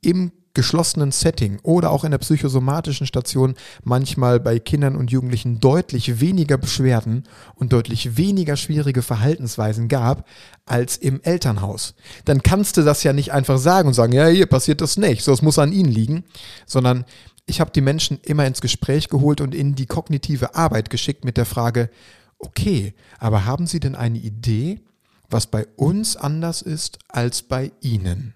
im 0.00 0.32
geschlossenen 0.54 1.12
Setting 1.12 1.60
oder 1.62 1.90
auch 1.90 2.04
in 2.04 2.10
der 2.10 2.18
psychosomatischen 2.18 3.06
Station 3.06 3.54
manchmal 3.84 4.40
bei 4.40 4.58
Kindern 4.58 4.96
und 4.96 5.10
Jugendlichen 5.10 5.60
deutlich 5.60 6.20
weniger 6.20 6.58
Beschwerden 6.58 7.24
und 7.54 7.72
deutlich 7.72 8.16
weniger 8.16 8.56
schwierige 8.56 9.02
Verhaltensweisen 9.02 9.88
gab 9.88 10.26
als 10.66 10.96
im 10.96 11.20
Elternhaus. 11.22 11.94
Dann 12.24 12.42
kannst 12.42 12.76
du 12.76 12.82
das 12.82 13.02
ja 13.02 13.12
nicht 13.12 13.32
einfach 13.32 13.58
sagen 13.58 13.88
und 13.88 13.94
sagen, 13.94 14.12
ja, 14.12 14.26
hier 14.26 14.46
passiert 14.46 14.80
das 14.80 14.96
nicht, 14.96 15.22
so 15.22 15.32
es 15.32 15.42
muss 15.42 15.58
an 15.58 15.72
ihnen 15.72 15.90
liegen, 15.90 16.24
sondern 16.66 17.04
ich 17.46 17.60
habe 17.60 17.70
die 17.72 17.80
Menschen 17.80 18.18
immer 18.22 18.46
ins 18.46 18.60
Gespräch 18.60 19.08
geholt 19.08 19.40
und 19.40 19.54
in 19.54 19.74
die 19.74 19.86
kognitive 19.86 20.54
Arbeit 20.54 20.90
geschickt 20.90 21.24
mit 21.24 21.36
der 21.36 21.46
Frage, 21.46 21.90
okay, 22.38 22.94
aber 23.18 23.44
haben 23.44 23.66
Sie 23.66 23.80
denn 23.80 23.94
eine 23.94 24.18
Idee, 24.18 24.80
was 25.28 25.46
bei 25.46 25.66
uns 25.76 26.16
anders 26.16 26.62
ist 26.62 26.98
als 27.08 27.42
bei 27.42 27.72
Ihnen? 27.80 28.34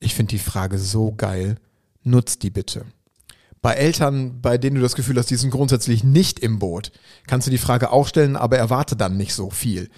Ich 0.00 0.14
finde 0.14 0.30
die 0.30 0.38
Frage 0.38 0.78
so 0.78 1.12
geil. 1.12 1.56
Nutzt 2.02 2.42
die 2.42 2.50
bitte. 2.50 2.86
Bei 3.60 3.74
Eltern, 3.74 4.40
bei 4.40 4.56
denen 4.56 4.76
du 4.76 4.82
das 4.82 4.94
Gefühl 4.94 5.18
hast, 5.18 5.30
die 5.30 5.36
sind 5.36 5.50
grundsätzlich 5.50 6.02
nicht 6.02 6.38
im 6.38 6.58
Boot, 6.58 6.92
kannst 7.26 7.46
du 7.46 7.50
die 7.50 7.58
Frage 7.58 7.92
auch 7.92 8.08
stellen, 8.08 8.36
aber 8.36 8.56
erwarte 8.56 8.96
dann 8.96 9.18
nicht 9.18 9.34
so 9.34 9.50
viel. 9.50 9.90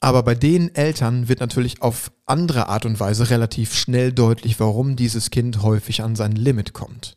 Aber 0.00 0.22
bei 0.22 0.34
den 0.34 0.74
Eltern 0.74 1.28
wird 1.28 1.40
natürlich 1.40 1.80
auf 1.80 2.12
andere 2.26 2.68
Art 2.68 2.84
und 2.84 3.00
Weise 3.00 3.30
relativ 3.30 3.74
schnell 3.74 4.12
deutlich, 4.12 4.60
warum 4.60 4.96
dieses 4.96 5.30
Kind 5.30 5.62
häufig 5.62 6.02
an 6.02 6.14
sein 6.14 6.32
Limit 6.32 6.74
kommt. 6.74 7.16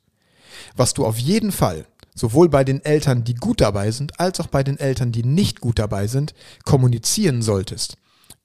Was 0.77 0.93
du 0.93 1.05
auf 1.05 1.17
jeden 1.17 1.51
Fall, 1.51 1.85
sowohl 2.15 2.47
bei 2.47 2.63
den 2.63 2.83
Eltern, 2.85 3.25
die 3.25 3.35
gut 3.35 3.59
dabei 3.59 3.91
sind, 3.91 4.21
als 4.21 4.39
auch 4.39 4.47
bei 4.47 4.63
den 4.63 4.79
Eltern, 4.79 5.11
die 5.11 5.23
nicht 5.23 5.59
gut 5.59 5.79
dabei 5.79 6.07
sind, 6.07 6.33
kommunizieren 6.63 7.41
solltest, 7.41 7.97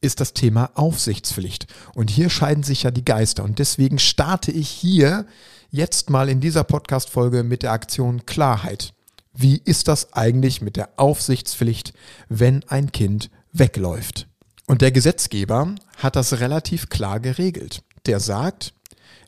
ist 0.03 0.21
das 0.21 0.35
Thema 0.35 0.71
Aufsichtspflicht. 0.75 1.67
Und 1.95 2.11
hier 2.11 2.29
scheiden 2.29 2.63
sich 2.63 2.83
ja 2.83 2.91
die 2.91 3.05
Geister. 3.05 3.45
Und 3.45 3.59
deswegen 3.59 3.99
starte 3.99 4.53
ich 4.53 4.69
hier 4.69 5.27
jetzt 5.71 6.11
mal 6.11 6.29
in 6.29 6.41
dieser 6.41 6.65
Podcast-Folge 6.65 7.43
mit 7.45 7.63
der 7.63 7.73
Aktion 7.73 8.27
Klarheit. 8.27 8.93
Wie 9.33 9.63
ist 9.65 9.89
das 9.89 10.13
eigentlich 10.13 10.61
mit 10.61 10.77
der 10.77 10.91
Aufsichtspflicht, 10.97 11.95
wenn 12.29 12.63
ein 12.69 12.93
Kind 12.93 13.31
wegläuft? 13.53 14.29
Und 14.67 14.83
der 14.83 14.93
Gesetzgeber 14.93 15.75
hat 15.97 16.17
das 16.17 16.41
relativ 16.41 16.91
klar 16.91 17.19
geregelt. 17.19 17.83
Der 18.05 18.21
sagt, 18.21 18.75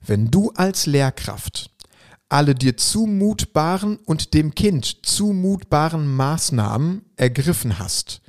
wenn 0.06 0.30
du 0.30 0.50
als 0.54 0.86
Lehrkraft 0.86 1.70
alle 2.28 2.54
dir 2.54 2.76
zumutbaren 2.76 3.96
und 3.96 4.34
dem 4.34 4.54
Kind 4.54 5.06
zumutbaren 5.06 6.14
Maßnahmen 6.14 7.04
ergriffen 7.16 7.78
hast, 7.78 8.20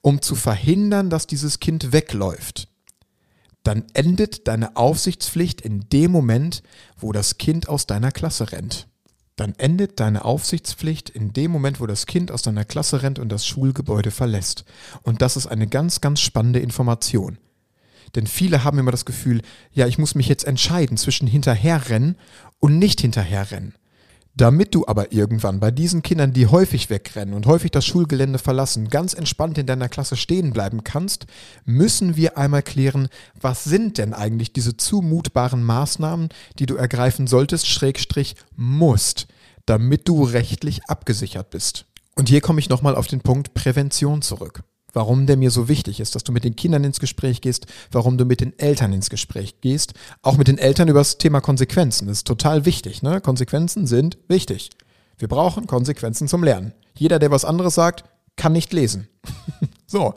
um 0.00 0.22
zu 0.22 0.34
verhindern, 0.34 1.10
dass 1.10 1.26
dieses 1.26 1.60
Kind 1.60 1.92
wegläuft, 1.92 2.68
dann 3.64 3.84
endet 3.92 4.48
deine 4.48 4.76
Aufsichtspflicht 4.76 5.60
in 5.60 5.88
dem 5.90 6.10
Moment, 6.10 6.62
wo 6.96 7.12
das 7.12 7.38
Kind 7.38 7.68
aus 7.68 7.86
deiner 7.86 8.12
Klasse 8.12 8.52
rennt. 8.52 8.88
Dann 9.36 9.54
endet 9.56 10.00
deine 10.00 10.24
Aufsichtspflicht 10.24 11.10
in 11.10 11.32
dem 11.32 11.52
Moment, 11.52 11.78
wo 11.78 11.86
das 11.86 12.06
Kind 12.06 12.32
aus 12.32 12.42
deiner 12.42 12.64
Klasse 12.64 13.02
rennt 13.02 13.18
und 13.18 13.28
das 13.28 13.46
Schulgebäude 13.46 14.10
verlässt. 14.10 14.64
Und 15.02 15.22
das 15.22 15.36
ist 15.36 15.46
eine 15.46 15.68
ganz, 15.68 16.00
ganz 16.00 16.20
spannende 16.20 16.58
Information. 16.58 17.38
Denn 18.14 18.26
viele 18.26 18.64
haben 18.64 18.78
immer 18.78 18.90
das 18.90 19.04
Gefühl, 19.04 19.42
ja, 19.72 19.86
ich 19.86 19.98
muss 19.98 20.14
mich 20.14 20.28
jetzt 20.28 20.44
entscheiden 20.44 20.96
zwischen 20.96 21.28
hinterherrennen 21.28 22.16
und 22.58 22.78
nicht 22.78 23.00
hinterherrennen. 23.00 23.74
Damit 24.34 24.74
du 24.74 24.86
aber 24.86 25.12
irgendwann 25.12 25.58
bei 25.58 25.70
diesen 25.70 26.02
Kindern, 26.02 26.32
die 26.32 26.46
häufig 26.46 26.90
wegrennen 26.90 27.34
und 27.34 27.46
häufig 27.46 27.72
das 27.72 27.84
Schulgelände 27.84 28.38
verlassen, 28.38 28.88
ganz 28.88 29.14
entspannt 29.14 29.58
in 29.58 29.66
deiner 29.66 29.88
Klasse 29.88 30.16
stehen 30.16 30.52
bleiben 30.52 30.84
kannst, 30.84 31.26
müssen 31.64 32.14
wir 32.16 32.38
einmal 32.38 32.62
klären, 32.62 33.08
was 33.40 33.64
sind 33.64 33.98
denn 33.98 34.14
eigentlich 34.14 34.52
diese 34.52 34.76
zumutbaren 34.76 35.64
Maßnahmen, 35.64 36.28
die 36.58 36.66
du 36.66 36.76
ergreifen 36.76 37.26
solltest, 37.26 37.66
Schrägstrich 37.66 38.36
musst, 38.54 39.26
damit 39.66 40.06
du 40.06 40.22
rechtlich 40.22 40.84
abgesichert 40.84 41.50
bist. 41.50 41.86
Und 42.14 42.28
hier 42.28 42.40
komme 42.40 42.60
ich 42.60 42.68
nochmal 42.68 42.94
auf 42.94 43.08
den 43.08 43.20
Punkt 43.20 43.54
Prävention 43.54 44.22
zurück 44.22 44.62
warum 44.98 45.26
der 45.26 45.36
mir 45.36 45.52
so 45.52 45.68
wichtig 45.68 46.00
ist, 46.00 46.16
dass 46.16 46.24
du 46.24 46.32
mit 46.32 46.42
den 46.42 46.56
Kindern 46.56 46.82
ins 46.82 46.98
Gespräch 46.98 47.40
gehst, 47.40 47.66
warum 47.92 48.18
du 48.18 48.24
mit 48.24 48.40
den 48.40 48.58
Eltern 48.58 48.92
ins 48.92 49.10
Gespräch 49.10 49.60
gehst, 49.60 49.94
auch 50.22 50.36
mit 50.36 50.48
den 50.48 50.58
Eltern 50.58 50.88
über 50.88 50.98
das 50.98 51.18
Thema 51.18 51.40
Konsequenzen. 51.40 52.08
Das 52.08 52.16
ist 52.16 52.26
total 52.26 52.64
wichtig. 52.64 53.00
Ne? 53.00 53.20
Konsequenzen 53.20 53.86
sind 53.86 54.18
wichtig. 54.26 54.70
Wir 55.16 55.28
brauchen 55.28 55.68
Konsequenzen 55.68 56.26
zum 56.26 56.42
Lernen. 56.42 56.72
Jeder, 56.96 57.20
der 57.20 57.30
was 57.30 57.44
anderes 57.44 57.76
sagt, 57.76 58.06
kann 58.34 58.52
nicht 58.52 58.72
lesen. 58.72 59.06
so. 59.86 60.14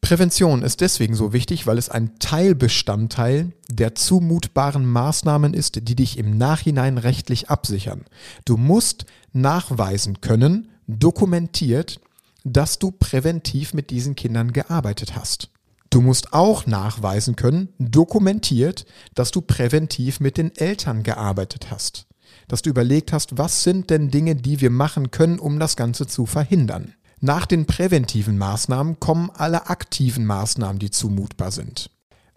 Prävention 0.00 0.62
ist 0.62 0.80
deswegen 0.80 1.14
so 1.14 1.34
wichtig, 1.34 1.66
weil 1.66 1.76
es 1.76 1.90
ein 1.90 2.18
Teilbestandteil 2.20 3.52
der 3.68 3.94
zumutbaren 3.94 4.86
Maßnahmen 4.86 5.52
ist, 5.52 5.86
die 5.88 5.94
dich 5.94 6.16
im 6.16 6.38
Nachhinein 6.38 6.96
rechtlich 6.96 7.50
absichern. 7.50 8.06
Du 8.46 8.56
musst 8.56 9.04
nachweisen 9.34 10.22
können, 10.22 10.70
dokumentiert, 10.86 12.00
dass 12.44 12.78
du 12.78 12.90
präventiv 12.90 13.74
mit 13.74 13.90
diesen 13.90 14.14
Kindern 14.14 14.52
gearbeitet 14.52 15.16
hast. 15.16 15.50
Du 15.90 16.00
musst 16.00 16.32
auch 16.32 16.66
nachweisen 16.66 17.36
können, 17.36 17.68
dokumentiert, 17.78 18.84
dass 19.14 19.30
du 19.30 19.40
präventiv 19.40 20.20
mit 20.20 20.36
den 20.36 20.54
Eltern 20.56 21.02
gearbeitet 21.02 21.70
hast. 21.70 22.06
Dass 22.48 22.62
du 22.62 22.70
überlegt 22.70 23.12
hast, 23.12 23.38
was 23.38 23.62
sind 23.62 23.90
denn 23.90 24.10
Dinge, 24.10 24.36
die 24.36 24.60
wir 24.60 24.70
machen 24.70 25.10
können, 25.10 25.38
um 25.38 25.58
das 25.58 25.76
Ganze 25.76 26.06
zu 26.06 26.26
verhindern. 26.26 26.94
Nach 27.20 27.46
den 27.46 27.64
präventiven 27.64 28.36
Maßnahmen 28.36 29.00
kommen 29.00 29.30
alle 29.30 29.68
aktiven 29.68 30.26
Maßnahmen, 30.26 30.78
die 30.78 30.90
zumutbar 30.90 31.52
sind. 31.52 31.90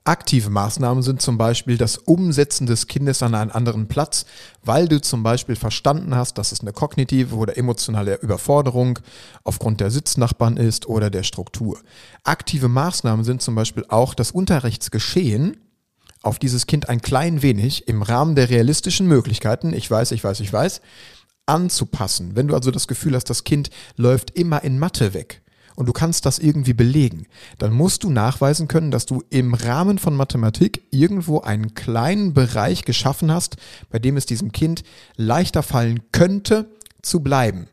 Aktive 0.08 0.50
Maßnahmen 0.50 1.04
sind 1.04 1.22
zum 1.22 1.38
Beispiel 1.38 1.78
das 1.78 1.98
Umsetzen 1.98 2.66
des 2.66 2.88
Kindes 2.88 3.22
an 3.22 3.36
einen 3.36 3.52
anderen 3.52 3.90
Platz, 3.90 4.26
weil 4.64 4.88
du 4.88 5.02
zum 5.02 5.22
Beispiel 5.22 5.58
verstanden 5.58 6.16
hast, 6.16 6.38
dass 6.38 6.54
es 6.54 6.62
eine 6.62 6.72
kognitive 6.72 7.36
oder 7.36 7.58
emotionale 7.58 8.16
Überforderung 8.22 9.00
aufgrund 9.44 9.82
der 9.82 9.92
Sitznachbarn 9.92 10.56
ist 10.56 10.88
oder 10.88 11.10
der 11.10 11.24
Struktur. 11.24 11.80
Aktive 12.24 12.70
Maßnahmen 12.70 13.26
sind 13.26 13.42
zum 13.42 13.56
Beispiel 13.56 13.84
auch 13.90 14.14
das 14.14 14.32
Unterrichtsgeschehen 14.32 15.58
auf 16.24 16.40
dieses 16.40 16.68
Kind 16.68 16.88
ein 16.88 17.02
klein 17.02 17.42
wenig 17.42 17.90
im 17.90 18.02
Rahmen 18.02 18.36
der 18.36 18.50
realistischen 18.50 19.08
Möglichkeiten, 19.08 19.74
ich 19.74 19.92
weiß, 19.92 20.12
ich 20.12 20.24
weiß, 20.24 20.40
ich 20.40 20.54
weiß, 20.54 20.80
anzupassen. 21.46 22.38
Wenn 22.38 22.48
du 22.48 22.56
also 22.56 22.72
das 22.72 22.88
Gefühl 22.88 23.14
hast, 23.14 23.30
das 23.30 23.44
Kind 23.44 23.72
läuft 23.98 24.32
immer 24.32 24.64
in 24.64 24.80
Mathe 24.80 25.14
weg 25.14 25.42
und 25.78 25.86
du 25.86 25.94
kannst 25.94 26.26
das 26.26 26.40
irgendwie 26.40 26.74
belegen, 26.74 27.28
dann 27.60 27.72
musst 27.72 28.04
du 28.04 28.10
nachweisen 28.10 28.68
können, 28.68 28.90
dass 28.90 29.06
du 29.06 29.24
im 29.30 29.54
Rahmen 29.54 30.00
von 30.00 30.16
Mathematik 30.16 30.82
irgendwo 30.90 31.42
einen 31.42 31.76
kleinen 31.76 32.34
Bereich 32.34 32.84
geschaffen 32.84 33.32
hast, 33.32 33.58
bei 33.92 34.00
dem 34.00 34.18
es 34.18 34.26
diesem 34.26 34.52
Kind 34.52 34.84
leichter 35.18 35.62
fallen 35.62 36.02
könnte, 36.12 36.68
zu 37.04 37.20
bleiben. 37.20 37.68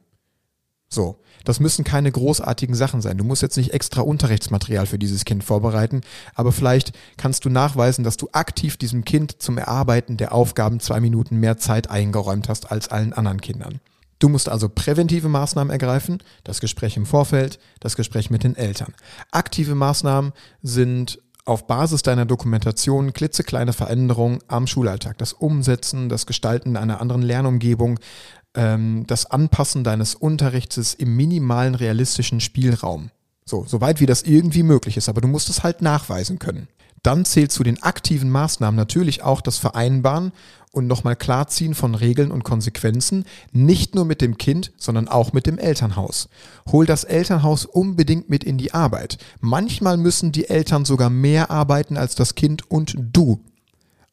So, 0.91 1.19
das 1.45 1.61
müssen 1.61 1.83
keine 1.83 2.13
großartigen 2.13 2.75
Sachen 2.75 3.01
sein. 3.01 3.17
Du 3.17 3.25
musst 3.25 3.41
jetzt 3.41 3.57
nicht 3.57 3.73
extra 3.73 4.03
Unterrichtsmaterial 4.03 4.85
für 4.85 4.99
dieses 4.99 5.25
Kind 5.25 5.43
vorbereiten, 5.43 6.03
aber 6.35 6.53
vielleicht 6.53 6.93
kannst 7.17 7.47
du 7.47 7.49
nachweisen, 7.49 8.05
dass 8.05 8.19
du 8.19 8.29
aktiv 8.33 8.77
diesem 8.77 9.07
Kind 9.07 9.41
zum 9.41 9.57
Erarbeiten 9.57 10.19
der 10.19 10.35
Aufgaben 10.35 10.79
zwei 10.79 11.01
Minuten 11.01 11.41
mehr 11.41 11.57
Zeit 11.57 11.89
eingeräumt 11.89 12.51
hast 12.51 12.71
als 12.71 12.89
allen 12.89 13.15
anderen 13.15 13.41
Kindern. 13.41 13.81
Du 14.19 14.29
musst 14.29 14.49
also 14.49 14.69
präventive 14.69 15.29
Maßnahmen 15.29 15.71
ergreifen, 15.71 16.23
das 16.45 16.61
Gespräch 16.61 16.97
im 16.97 17.07
Vorfeld, 17.07 17.59
das 17.81 17.97
Gespräch 17.97 18.31
mit 18.31 18.45
den 18.45 18.57
Eltern. 18.57 18.95
Aktive 19.31 19.75
Maßnahmen 19.75 20.33
sind 20.63 21.21
auf 21.45 21.67
Basis 21.67 22.03
deiner 22.03 22.25
Dokumentation 22.25 23.13
klitzekleine 23.13 23.73
Veränderungen 23.73 24.39
am 24.49 24.67
Schulalltag. 24.67 25.19
Das 25.19 25.33
Umsetzen, 25.33 26.09
das 26.09 26.27
Gestalten 26.27 26.77
einer 26.77 27.01
anderen 27.01 27.23
Lernumgebung, 27.23 28.01
ähm, 28.55 29.05
das 29.07 29.27
Anpassen 29.27 29.85
deines 29.85 30.15
Unterrichts 30.15 30.95
im 30.95 31.17
minimalen 31.17 31.75
realistischen 31.75 32.41
Spielraum. 32.41 33.11
So, 33.45 33.65
soweit 33.67 34.01
wie 34.01 34.07
das 34.07 34.23
irgendwie 34.23 34.63
möglich 34.63 34.97
ist, 34.97 35.09
aber 35.09 35.21
du 35.21 35.29
musst 35.29 35.51
es 35.51 35.63
halt 35.63 35.83
nachweisen 35.83 36.39
können. 36.39 36.69
Dann 37.05 37.25
zählt 37.25 37.53
zu 37.53 37.63
den 37.63 37.83
aktiven 37.83 38.31
Maßnahmen 38.31 38.75
natürlich 38.75 39.23
auch 39.23 39.43
das 39.43 39.59
Vereinbaren 39.59 40.33
und 40.73 40.87
nochmal 40.87 41.15
Klarziehen 41.15 41.75
von 41.75 41.95
Regeln 41.95 42.33
und 42.33 42.45
Konsequenzen, 42.45 43.27
nicht 43.53 43.95
nur 43.95 44.07
mit 44.07 44.21
dem 44.21 44.39
Kind, 44.39 44.73
sondern 44.77 45.07
auch 45.07 45.33
mit 45.33 45.47
dem 45.47 45.59
Elternhaus. 45.59 46.29
Hol 46.73 46.87
das 46.87 47.05
Elternhaus 47.05 47.67
unbedingt 47.67 48.31
mit 48.31 48.43
in 48.43 48.59
die 48.59 48.75
Arbeit. 48.75 49.19
Manchmal 49.41 49.99
müssen 49.99 50.33
die 50.33 50.49
Eltern 50.49 50.85
sogar 50.85 51.11
mehr 51.11 51.51
arbeiten 51.51 51.97
als 51.97 52.15
das 52.17 52.35
Kind 52.35 52.69
und 52.71 52.97
du. 52.99 53.45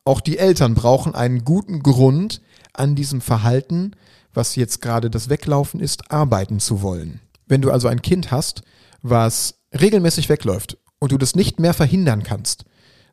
Auch 0.03 0.19
die 0.19 0.37
Eltern 0.37 0.75
brauchen 0.75 1.15
einen 1.15 1.45
guten 1.45 1.81
Grund, 1.81 2.41
an 2.73 2.95
diesem 2.95 3.21
Verhalten, 3.21 3.91
was 4.33 4.55
jetzt 4.55 4.81
gerade 4.81 5.09
das 5.09 5.29
Weglaufen 5.29 5.79
ist, 5.79 6.11
arbeiten 6.11 6.59
zu 6.59 6.81
wollen. 6.81 7.21
Wenn 7.47 7.61
du 7.61 7.71
also 7.71 7.87
ein 7.87 8.01
Kind 8.01 8.31
hast, 8.31 8.63
was 9.01 9.55
regelmäßig 9.77 10.29
wegläuft 10.29 10.77
und 10.99 11.11
du 11.11 11.17
das 11.17 11.35
nicht 11.35 11.59
mehr 11.59 11.73
verhindern 11.73 12.23
kannst, 12.23 12.65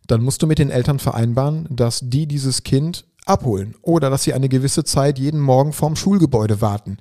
dann 0.09 0.23
musst 0.23 0.43
du 0.43 0.47
mit 0.47 0.59
den 0.59 0.71
Eltern 0.71 0.99
vereinbaren, 0.99 1.69
dass 1.71 2.01
die 2.03 2.27
dieses 2.27 2.65
Kind 2.65 3.05
abholen 3.25 3.75
oder 3.83 4.11
dass 4.11 4.25
sie 4.25 4.35
eine 4.35 4.49
gewisse 4.49 4.83
Zeit 4.83 5.19
jeden 5.19 5.41
Morgen 5.41 5.73
vorm 5.73 5.95
Schulgebäude 5.97 6.61
warten. 6.61 6.99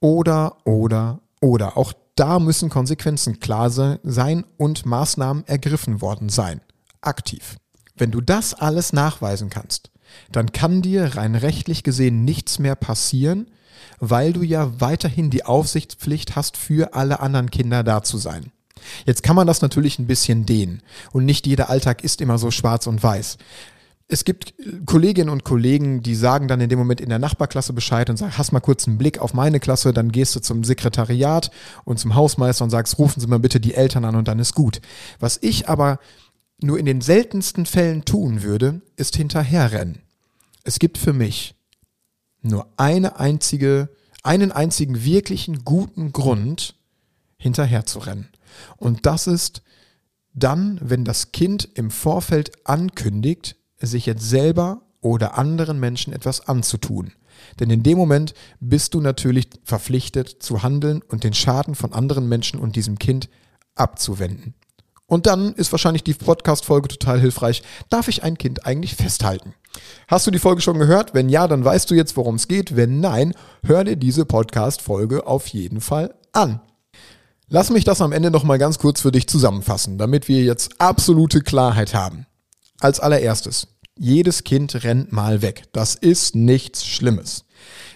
Oder, 0.00 0.56
oder, 0.64 1.20
oder. 1.40 1.76
Auch 1.76 1.92
da 2.14 2.38
müssen 2.38 2.70
Konsequenzen 2.70 3.40
klar 3.40 3.70
sein 3.70 4.44
und 4.56 4.86
Maßnahmen 4.86 5.46
ergriffen 5.46 6.00
worden 6.00 6.28
sein. 6.28 6.60
Aktiv. 7.00 7.56
Wenn 7.96 8.12
du 8.12 8.20
das 8.20 8.54
alles 8.54 8.92
nachweisen 8.92 9.50
kannst, 9.50 9.90
dann 10.30 10.52
kann 10.52 10.80
dir 10.80 11.16
rein 11.16 11.34
rechtlich 11.34 11.82
gesehen 11.82 12.24
nichts 12.24 12.58
mehr 12.58 12.76
passieren, 12.76 13.50
weil 13.98 14.32
du 14.32 14.42
ja 14.42 14.80
weiterhin 14.80 15.30
die 15.30 15.44
Aufsichtspflicht 15.44 16.36
hast, 16.36 16.56
für 16.56 16.94
alle 16.94 17.20
anderen 17.20 17.50
Kinder 17.50 17.82
da 17.82 18.02
zu 18.02 18.16
sein. 18.18 18.52
Jetzt 19.06 19.22
kann 19.22 19.36
man 19.36 19.46
das 19.46 19.62
natürlich 19.62 19.98
ein 19.98 20.06
bisschen 20.06 20.46
dehnen 20.46 20.82
und 21.12 21.24
nicht 21.24 21.46
jeder 21.46 21.70
Alltag 21.70 22.04
ist 22.04 22.20
immer 22.20 22.38
so 22.38 22.50
schwarz 22.50 22.86
und 22.86 23.02
weiß 23.02 23.38
es 24.06 24.24
gibt 24.24 24.54
Kolleginnen 24.84 25.30
und 25.30 25.44
Kollegen, 25.44 26.02
die 26.02 26.14
sagen 26.14 26.46
dann 26.46 26.60
in 26.60 26.68
dem 26.68 26.78
Moment 26.78 27.00
in 27.00 27.08
der 27.08 27.18
Nachbarklasse 27.18 27.72
Bescheid 27.72 28.10
und 28.10 28.16
sagen, 28.16 28.36
hast 28.36 28.52
mal 28.52 28.60
kurz 28.60 28.86
einen 28.86 28.98
Blick 28.98 29.18
auf 29.18 29.32
meine 29.32 29.60
Klasse, 29.60 29.92
dann 29.92 30.12
gehst 30.12 30.36
du 30.36 30.40
zum 30.40 30.62
Sekretariat 30.62 31.50
und 31.84 31.98
zum 31.98 32.14
Hausmeister 32.14 32.64
und 32.64 32.70
sagst, 32.70 32.98
rufen 32.98 33.20
Sie 33.20 33.26
mal 33.26 33.38
bitte 33.38 33.60
die 33.60 33.74
Eltern 33.74 34.04
an 34.04 34.16
und 34.16 34.28
dann 34.28 34.38
ist 34.38 34.54
gut. 34.54 34.80
Was 35.20 35.38
ich 35.40 35.68
aber 35.68 35.98
nur 36.60 36.78
in 36.78 36.86
den 36.86 37.00
seltensten 37.00 37.66
Fällen 37.66 38.04
tun 38.04 38.42
würde, 38.42 38.82
ist 38.96 39.16
hinterherrennen. 39.16 40.00
Es 40.64 40.78
gibt 40.78 40.98
für 40.98 41.12
mich 41.12 41.54
nur 42.42 42.66
eine 42.76 43.18
einzige, 43.18 43.88
einen 44.22 44.52
einzigen 44.52 45.04
wirklichen 45.04 45.64
guten 45.64 46.12
Grund, 46.12 46.74
hinterher 47.38 47.84
zu 47.86 47.98
rennen. 48.00 48.28
Und 48.76 49.06
das 49.06 49.26
ist 49.26 49.62
dann, 50.32 50.78
wenn 50.82 51.04
das 51.04 51.32
Kind 51.32 51.68
im 51.74 51.90
Vorfeld 51.90 52.66
ankündigt, 52.66 53.56
sich 53.80 54.06
jetzt 54.06 54.28
selber 54.28 54.82
oder 55.00 55.38
anderen 55.38 55.78
Menschen 55.78 56.12
etwas 56.12 56.48
anzutun. 56.48 57.12
Denn 57.60 57.70
in 57.70 57.82
dem 57.82 57.98
Moment 57.98 58.34
bist 58.60 58.94
du 58.94 59.00
natürlich 59.00 59.48
verpflichtet 59.62 60.42
zu 60.42 60.62
handeln 60.62 61.02
und 61.02 61.24
den 61.24 61.34
Schaden 61.34 61.74
von 61.74 61.92
anderen 61.92 62.28
Menschen 62.28 62.58
und 62.58 62.76
diesem 62.76 62.98
Kind 62.98 63.28
abzuwenden. 63.74 64.54
Und 65.06 65.26
dann 65.26 65.52
ist 65.54 65.70
wahrscheinlich 65.70 66.02
die 66.02 66.14
Podcast-Folge 66.14 66.88
total 66.88 67.20
hilfreich. 67.20 67.62
Darf 67.90 68.08
ich 68.08 68.22
ein 68.22 68.38
Kind 68.38 68.66
eigentlich 68.66 68.94
festhalten? 68.96 69.54
Hast 70.08 70.26
du 70.26 70.30
die 70.30 70.38
Folge 70.38 70.62
schon 70.62 70.78
gehört? 70.78 71.12
Wenn 71.12 71.28
ja, 71.28 71.46
dann 71.46 71.64
weißt 71.64 71.90
du 71.90 71.94
jetzt, 71.94 72.16
worum 72.16 72.36
es 72.36 72.48
geht. 72.48 72.74
Wenn 72.74 73.00
nein, 73.00 73.34
hör 73.64 73.84
dir 73.84 73.96
diese 73.96 74.24
Podcast-Folge 74.24 75.26
auf 75.26 75.48
jeden 75.48 75.80
Fall 75.80 76.14
an. 76.32 76.60
Lass 77.48 77.70
mich 77.70 77.84
das 77.84 78.00
am 78.00 78.12
Ende 78.12 78.30
nochmal 78.30 78.58
ganz 78.58 78.78
kurz 78.78 79.02
für 79.02 79.12
dich 79.12 79.26
zusammenfassen, 79.26 79.98
damit 79.98 80.28
wir 80.28 80.42
jetzt 80.42 80.80
absolute 80.80 81.42
Klarheit 81.42 81.92
haben. 81.92 82.26
Als 82.80 83.00
allererstes, 83.00 83.68
jedes 83.98 84.44
Kind 84.44 84.82
rennt 84.82 85.12
mal 85.12 85.42
weg. 85.42 85.64
Das 85.72 85.94
ist 85.94 86.34
nichts 86.34 86.86
Schlimmes. 86.86 87.44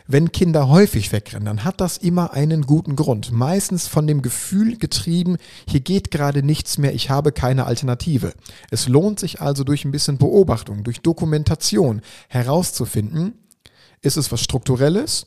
Wenn 0.07 0.33
Kinder 0.33 0.69
häufig 0.69 1.13
wegrennen, 1.13 1.47
dann 1.47 1.65
hat 1.65 1.81
das 1.81 1.97
immer 1.97 2.33
einen 2.33 2.63
guten 2.63 2.95
Grund. 2.95 3.33
Meistens 3.33 3.89
von 3.89 4.07
dem 4.07 4.23
Gefühl 4.23 4.77
getrieben, 4.77 5.37
hier 5.69 5.81
geht 5.81 6.11
gerade 6.11 6.43
nichts 6.43 6.79
mehr, 6.79 6.95
ich 6.95 7.11
habe 7.11 7.33
keine 7.33 7.65
Alternative. 7.67 8.33
Es 8.71 8.87
lohnt 8.89 9.19
sich 9.19 9.41
also 9.41 9.65
durch 9.65 9.85
ein 9.85 9.91
bisschen 9.91 10.19
Beobachtung, 10.19 10.85
durch 10.85 11.01
Dokumentation 11.01 12.01
herauszufinden, 12.29 13.35
ist 14.01 14.17
es 14.17 14.31
was 14.31 14.41
Strukturelles, 14.41 15.27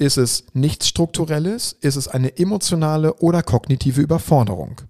ist 0.00 0.16
es 0.16 0.44
nichts 0.52 0.88
Strukturelles, 0.88 1.76
ist 1.80 1.96
es 1.96 2.08
eine 2.08 2.36
emotionale 2.38 3.14
oder 3.18 3.42
kognitive 3.42 4.00
Überforderung 4.00 4.80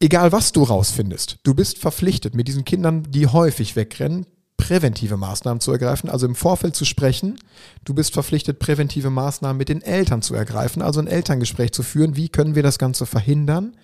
egal 0.00 0.32
was 0.32 0.52
du 0.52 0.62
rausfindest, 0.62 1.38
du 1.42 1.54
bist 1.54 1.78
verpflichtet, 1.78 2.34
mit 2.34 2.48
diesen 2.48 2.64
Kindern, 2.64 3.04
die 3.10 3.26
häufig 3.26 3.76
wegrennen, 3.76 4.26
präventive 4.56 5.16
Maßnahmen 5.16 5.60
zu 5.60 5.72
ergreifen, 5.72 6.10
also 6.10 6.26
im 6.26 6.34
Vorfeld 6.34 6.74
zu 6.74 6.84
sprechen. 6.84 7.38
Du 7.84 7.94
bist 7.94 8.12
verpflichtet, 8.12 8.58
präventive 8.58 9.08
Maßnahmen 9.08 9.56
mit 9.56 9.68
den 9.68 9.82
Eltern 9.82 10.20
zu 10.20 10.34
ergreifen, 10.34 10.82
also 10.82 11.00
ein 11.00 11.06
Elterngespräch 11.06 11.72
zu 11.72 11.82
führen. 11.82 12.16
Wie 12.16 12.28
können 12.28 12.54
wir 12.54 12.64
das 12.64 12.78
Ganze 12.78 13.06
verhindern? 13.06 13.76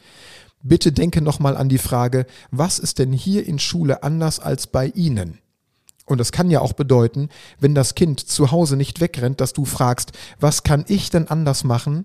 Bitte 0.63 0.93
denke 0.93 1.21
nochmal 1.21 1.57
an 1.57 1.69
die 1.69 1.79
Frage, 1.79 2.27
was 2.51 2.79
ist 2.79 2.99
denn 2.99 3.13
hier 3.13 3.47
in 3.47 3.59
Schule 3.59 4.03
anders 4.03 4.41
als 4.41 4.67
bei 4.67 4.89
Ihnen? 4.89 5.39
Und 6.07 6.19
das 6.19 6.33
kann 6.33 6.51
ja 6.51 6.61
auch 6.61 6.75
bedeuten, 6.75 7.29
wenn 7.59 7.75
das 7.75 7.95
Kind 7.95 8.21
zu 8.21 8.51
Hause 8.51 8.77
nicht 8.77 9.01
wegrennt, 9.01 9.41
dass 9.41 9.53
du 9.53 9.65
fragst, 9.65 10.13
was 10.39 10.63
kann 10.63 10.85
ich 10.89 11.11
denn 11.11 11.29
anders 11.29 11.65
machen, 11.65 12.05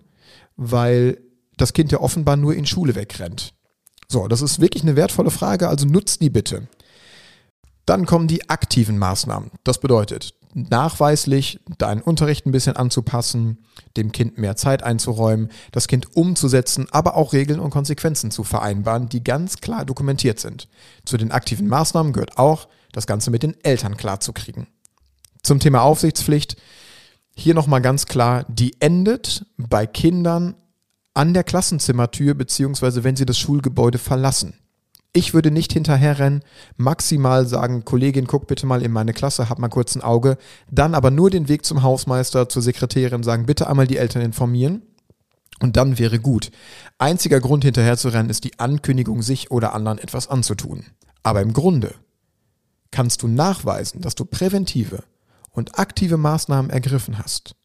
weil 0.55 1.19
das 1.57 1.73
Kind 1.73 1.91
ja 1.91 1.99
offenbar 1.99 2.37
nur 2.37 2.55
in 2.55 2.65
Schule 2.65 2.95
wegrennt. 2.95 3.53
So, 4.07 4.27
das 4.27 4.41
ist 4.41 4.59
wirklich 4.59 4.83
eine 4.83 4.95
wertvolle 4.95 5.31
Frage, 5.31 5.67
also 5.67 5.85
nutzt 5.85 6.21
die 6.21 6.29
bitte. 6.29 6.67
Dann 7.89 8.05
kommen 8.05 8.27
die 8.27 8.51
aktiven 8.51 8.99
Maßnahmen. 8.99 9.49
Das 9.63 9.79
bedeutet, 9.79 10.35
nachweislich 10.53 11.59
deinen 11.79 12.03
Unterricht 12.03 12.45
ein 12.45 12.51
bisschen 12.51 12.75
anzupassen, 12.75 13.65
dem 13.97 14.11
Kind 14.11 14.37
mehr 14.37 14.55
Zeit 14.55 14.83
einzuräumen, 14.83 15.49
das 15.71 15.87
Kind 15.87 16.15
umzusetzen, 16.15 16.85
aber 16.91 17.15
auch 17.15 17.33
Regeln 17.33 17.59
und 17.59 17.71
Konsequenzen 17.71 18.29
zu 18.29 18.43
vereinbaren, 18.43 19.09
die 19.09 19.23
ganz 19.23 19.57
klar 19.57 19.85
dokumentiert 19.85 20.39
sind. 20.39 20.67
Zu 21.03 21.17
den 21.17 21.31
aktiven 21.31 21.67
Maßnahmen 21.67 22.13
gehört 22.13 22.37
auch, 22.37 22.67
das 22.91 23.07
Ganze 23.07 23.31
mit 23.31 23.41
den 23.41 23.55
Eltern 23.63 23.97
klarzukriegen. 23.97 24.67
Zum 25.41 25.59
Thema 25.59 25.81
Aufsichtspflicht 25.81 26.57
hier 27.35 27.55
nochmal 27.55 27.81
ganz 27.81 28.05
klar, 28.05 28.45
die 28.49 28.79
endet 28.79 29.47
bei 29.57 29.87
Kindern 29.87 30.53
an 31.15 31.33
der 31.33 31.43
Klassenzimmertür 31.43 32.35
beziehungsweise 32.35 33.03
wenn 33.03 33.15
sie 33.15 33.25
das 33.25 33.39
Schulgebäude 33.39 33.97
verlassen. 33.97 34.53
Ich 35.11 35.33
würde 35.33 35.49
nicht 35.49 35.73
hinterherrennen, 35.73 36.43
maximal 36.77 37.47
sagen, 37.47 37.83
Kollegin, 37.83 38.27
guck 38.27 38.45
bitte 38.45 38.67
mal 38.67 38.83
in 38.83 38.91
meine 38.91 39.13
Klasse, 39.13 39.49
hab 39.49 39.57
mal 39.57 39.67
kurz 39.67 39.95
ein 39.95 40.03
Auge, 40.03 40.37
dann 40.69 40.93
aber 40.93 41.09
nur 41.09 41.31
den 41.31 41.47
Weg 41.47 41.65
zum 41.65 41.81
Hausmeister, 41.81 42.47
zur 42.47 42.61
Sekretärin 42.61 43.23
sagen, 43.23 43.47
bitte 43.47 43.67
einmal 43.67 43.87
die 43.87 43.97
Eltern 43.97 44.21
informieren 44.21 44.83
Und 45.61 45.77
dann 45.77 45.97
wäre 45.97 46.19
gut. 46.19 46.51
Einziger 46.99 47.39
Grund 47.39 47.63
hinterherzurennen 47.63 48.29
ist 48.29 48.43
die 48.43 48.59
Ankündigung, 48.59 49.23
sich 49.23 49.51
oder 49.51 49.73
anderen 49.73 49.97
etwas 49.97 50.27
anzutun. 50.27 50.85
Aber 51.23 51.41
im 51.41 51.53
Grunde 51.53 51.95
kannst 52.91 53.23
du 53.23 53.27
nachweisen, 53.27 54.01
dass 54.01 54.15
du 54.15 54.25
präventive 54.25 55.03
und 55.51 55.79
aktive 55.79 56.17
Maßnahmen 56.17 56.71
ergriffen 56.71 57.17
hast 57.17 57.55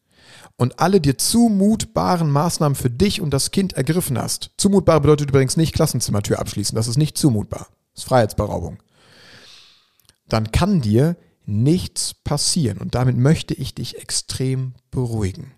und 0.57 0.79
alle 0.79 1.01
dir 1.01 1.17
zumutbaren 1.17 2.29
Maßnahmen 2.31 2.75
für 2.75 2.89
dich 2.89 3.21
und 3.21 3.31
das 3.31 3.51
Kind 3.51 3.73
ergriffen 3.73 4.17
hast. 4.17 4.51
Zumutbar 4.57 5.01
bedeutet 5.01 5.29
übrigens 5.29 5.57
nicht 5.57 5.73
Klassenzimmertür 5.73 6.39
abschließen, 6.39 6.75
das 6.75 6.87
ist 6.87 6.97
nicht 6.97 7.17
zumutbar. 7.17 7.67
Das 7.93 8.03
ist 8.03 8.09
Freiheitsberaubung. 8.09 8.81
Dann 10.27 10.51
kann 10.51 10.81
dir 10.81 11.17
nichts 11.45 12.13
passieren 12.13 12.79
und 12.79 12.95
damit 12.95 13.17
möchte 13.17 13.53
ich 13.53 13.75
dich 13.75 13.97
extrem 13.97 14.73
beruhigen. 14.91 15.51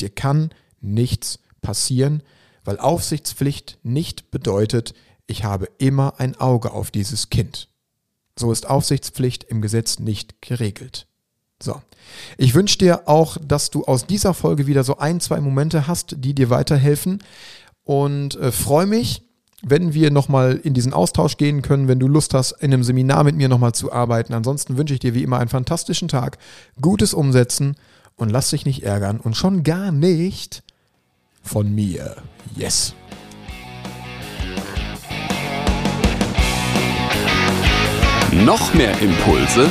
Dir 0.00 0.10
kann 0.10 0.50
nichts 0.80 1.40
passieren, 1.60 2.22
weil 2.64 2.78
Aufsichtspflicht 2.78 3.78
nicht 3.82 4.30
bedeutet, 4.30 4.94
ich 5.26 5.44
habe 5.44 5.68
immer 5.78 6.18
ein 6.18 6.36
Auge 6.36 6.72
auf 6.72 6.90
dieses 6.90 7.30
Kind. 7.30 7.68
So 8.38 8.52
ist 8.52 8.68
Aufsichtspflicht 8.68 9.44
im 9.44 9.62
Gesetz 9.62 9.98
nicht 9.98 10.40
geregelt. 10.42 11.06
So. 11.60 11.80
Ich 12.38 12.54
wünsche 12.54 12.78
dir 12.78 13.08
auch, 13.08 13.36
dass 13.42 13.70
du 13.70 13.84
aus 13.84 14.06
dieser 14.06 14.34
Folge 14.34 14.66
wieder 14.66 14.84
so 14.84 14.98
ein, 14.98 15.20
zwei 15.20 15.40
Momente 15.40 15.86
hast, 15.86 16.16
die 16.18 16.34
dir 16.34 16.50
weiterhelfen. 16.50 17.22
Und 17.84 18.36
äh, 18.36 18.52
freue 18.52 18.86
mich, 18.86 19.22
wenn 19.62 19.94
wir 19.94 20.10
nochmal 20.10 20.60
in 20.62 20.74
diesen 20.74 20.92
Austausch 20.92 21.36
gehen 21.36 21.62
können, 21.62 21.88
wenn 21.88 21.98
du 21.98 22.08
Lust 22.08 22.34
hast, 22.34 22.52
in 22.52 22.72
einem 22.72 22.84
Seminar 22.84 23.24
mit 23.24 23.36
mir 23.36 23.48
nochmal 23.48 23.72
zu 23.72 23.92
arbeiten. 23.92 24.34
Ansonsten 24.34 24.76
wünsche 24.76 24.94
ich 24.94 25.00
dir 25.00 25.14
wie 25.14 25.22
immer 25.22 25.38
einen 25.38 25.48
fantastischen 25.48 26.08
Tag, 26.08 26.38
gutes 26.80 27.14
Umsetzen 27.14 27.76
und 28.16 28.30
lass 28.30 28.50
dich 28.50 28.66
nicht 28.66 28.82
ärgern 28.82 29.18
und 29.18 29.36
schon 29.36 29.62
gar 29.62 29.92
nicht 29.92 30.62
von 31.42 31.74
mir. 31.74 32.16
Yes. 32.54 32.94
Noch 38.44 38.74
mehr 38.74 39.00
Impulse 39.00 39.70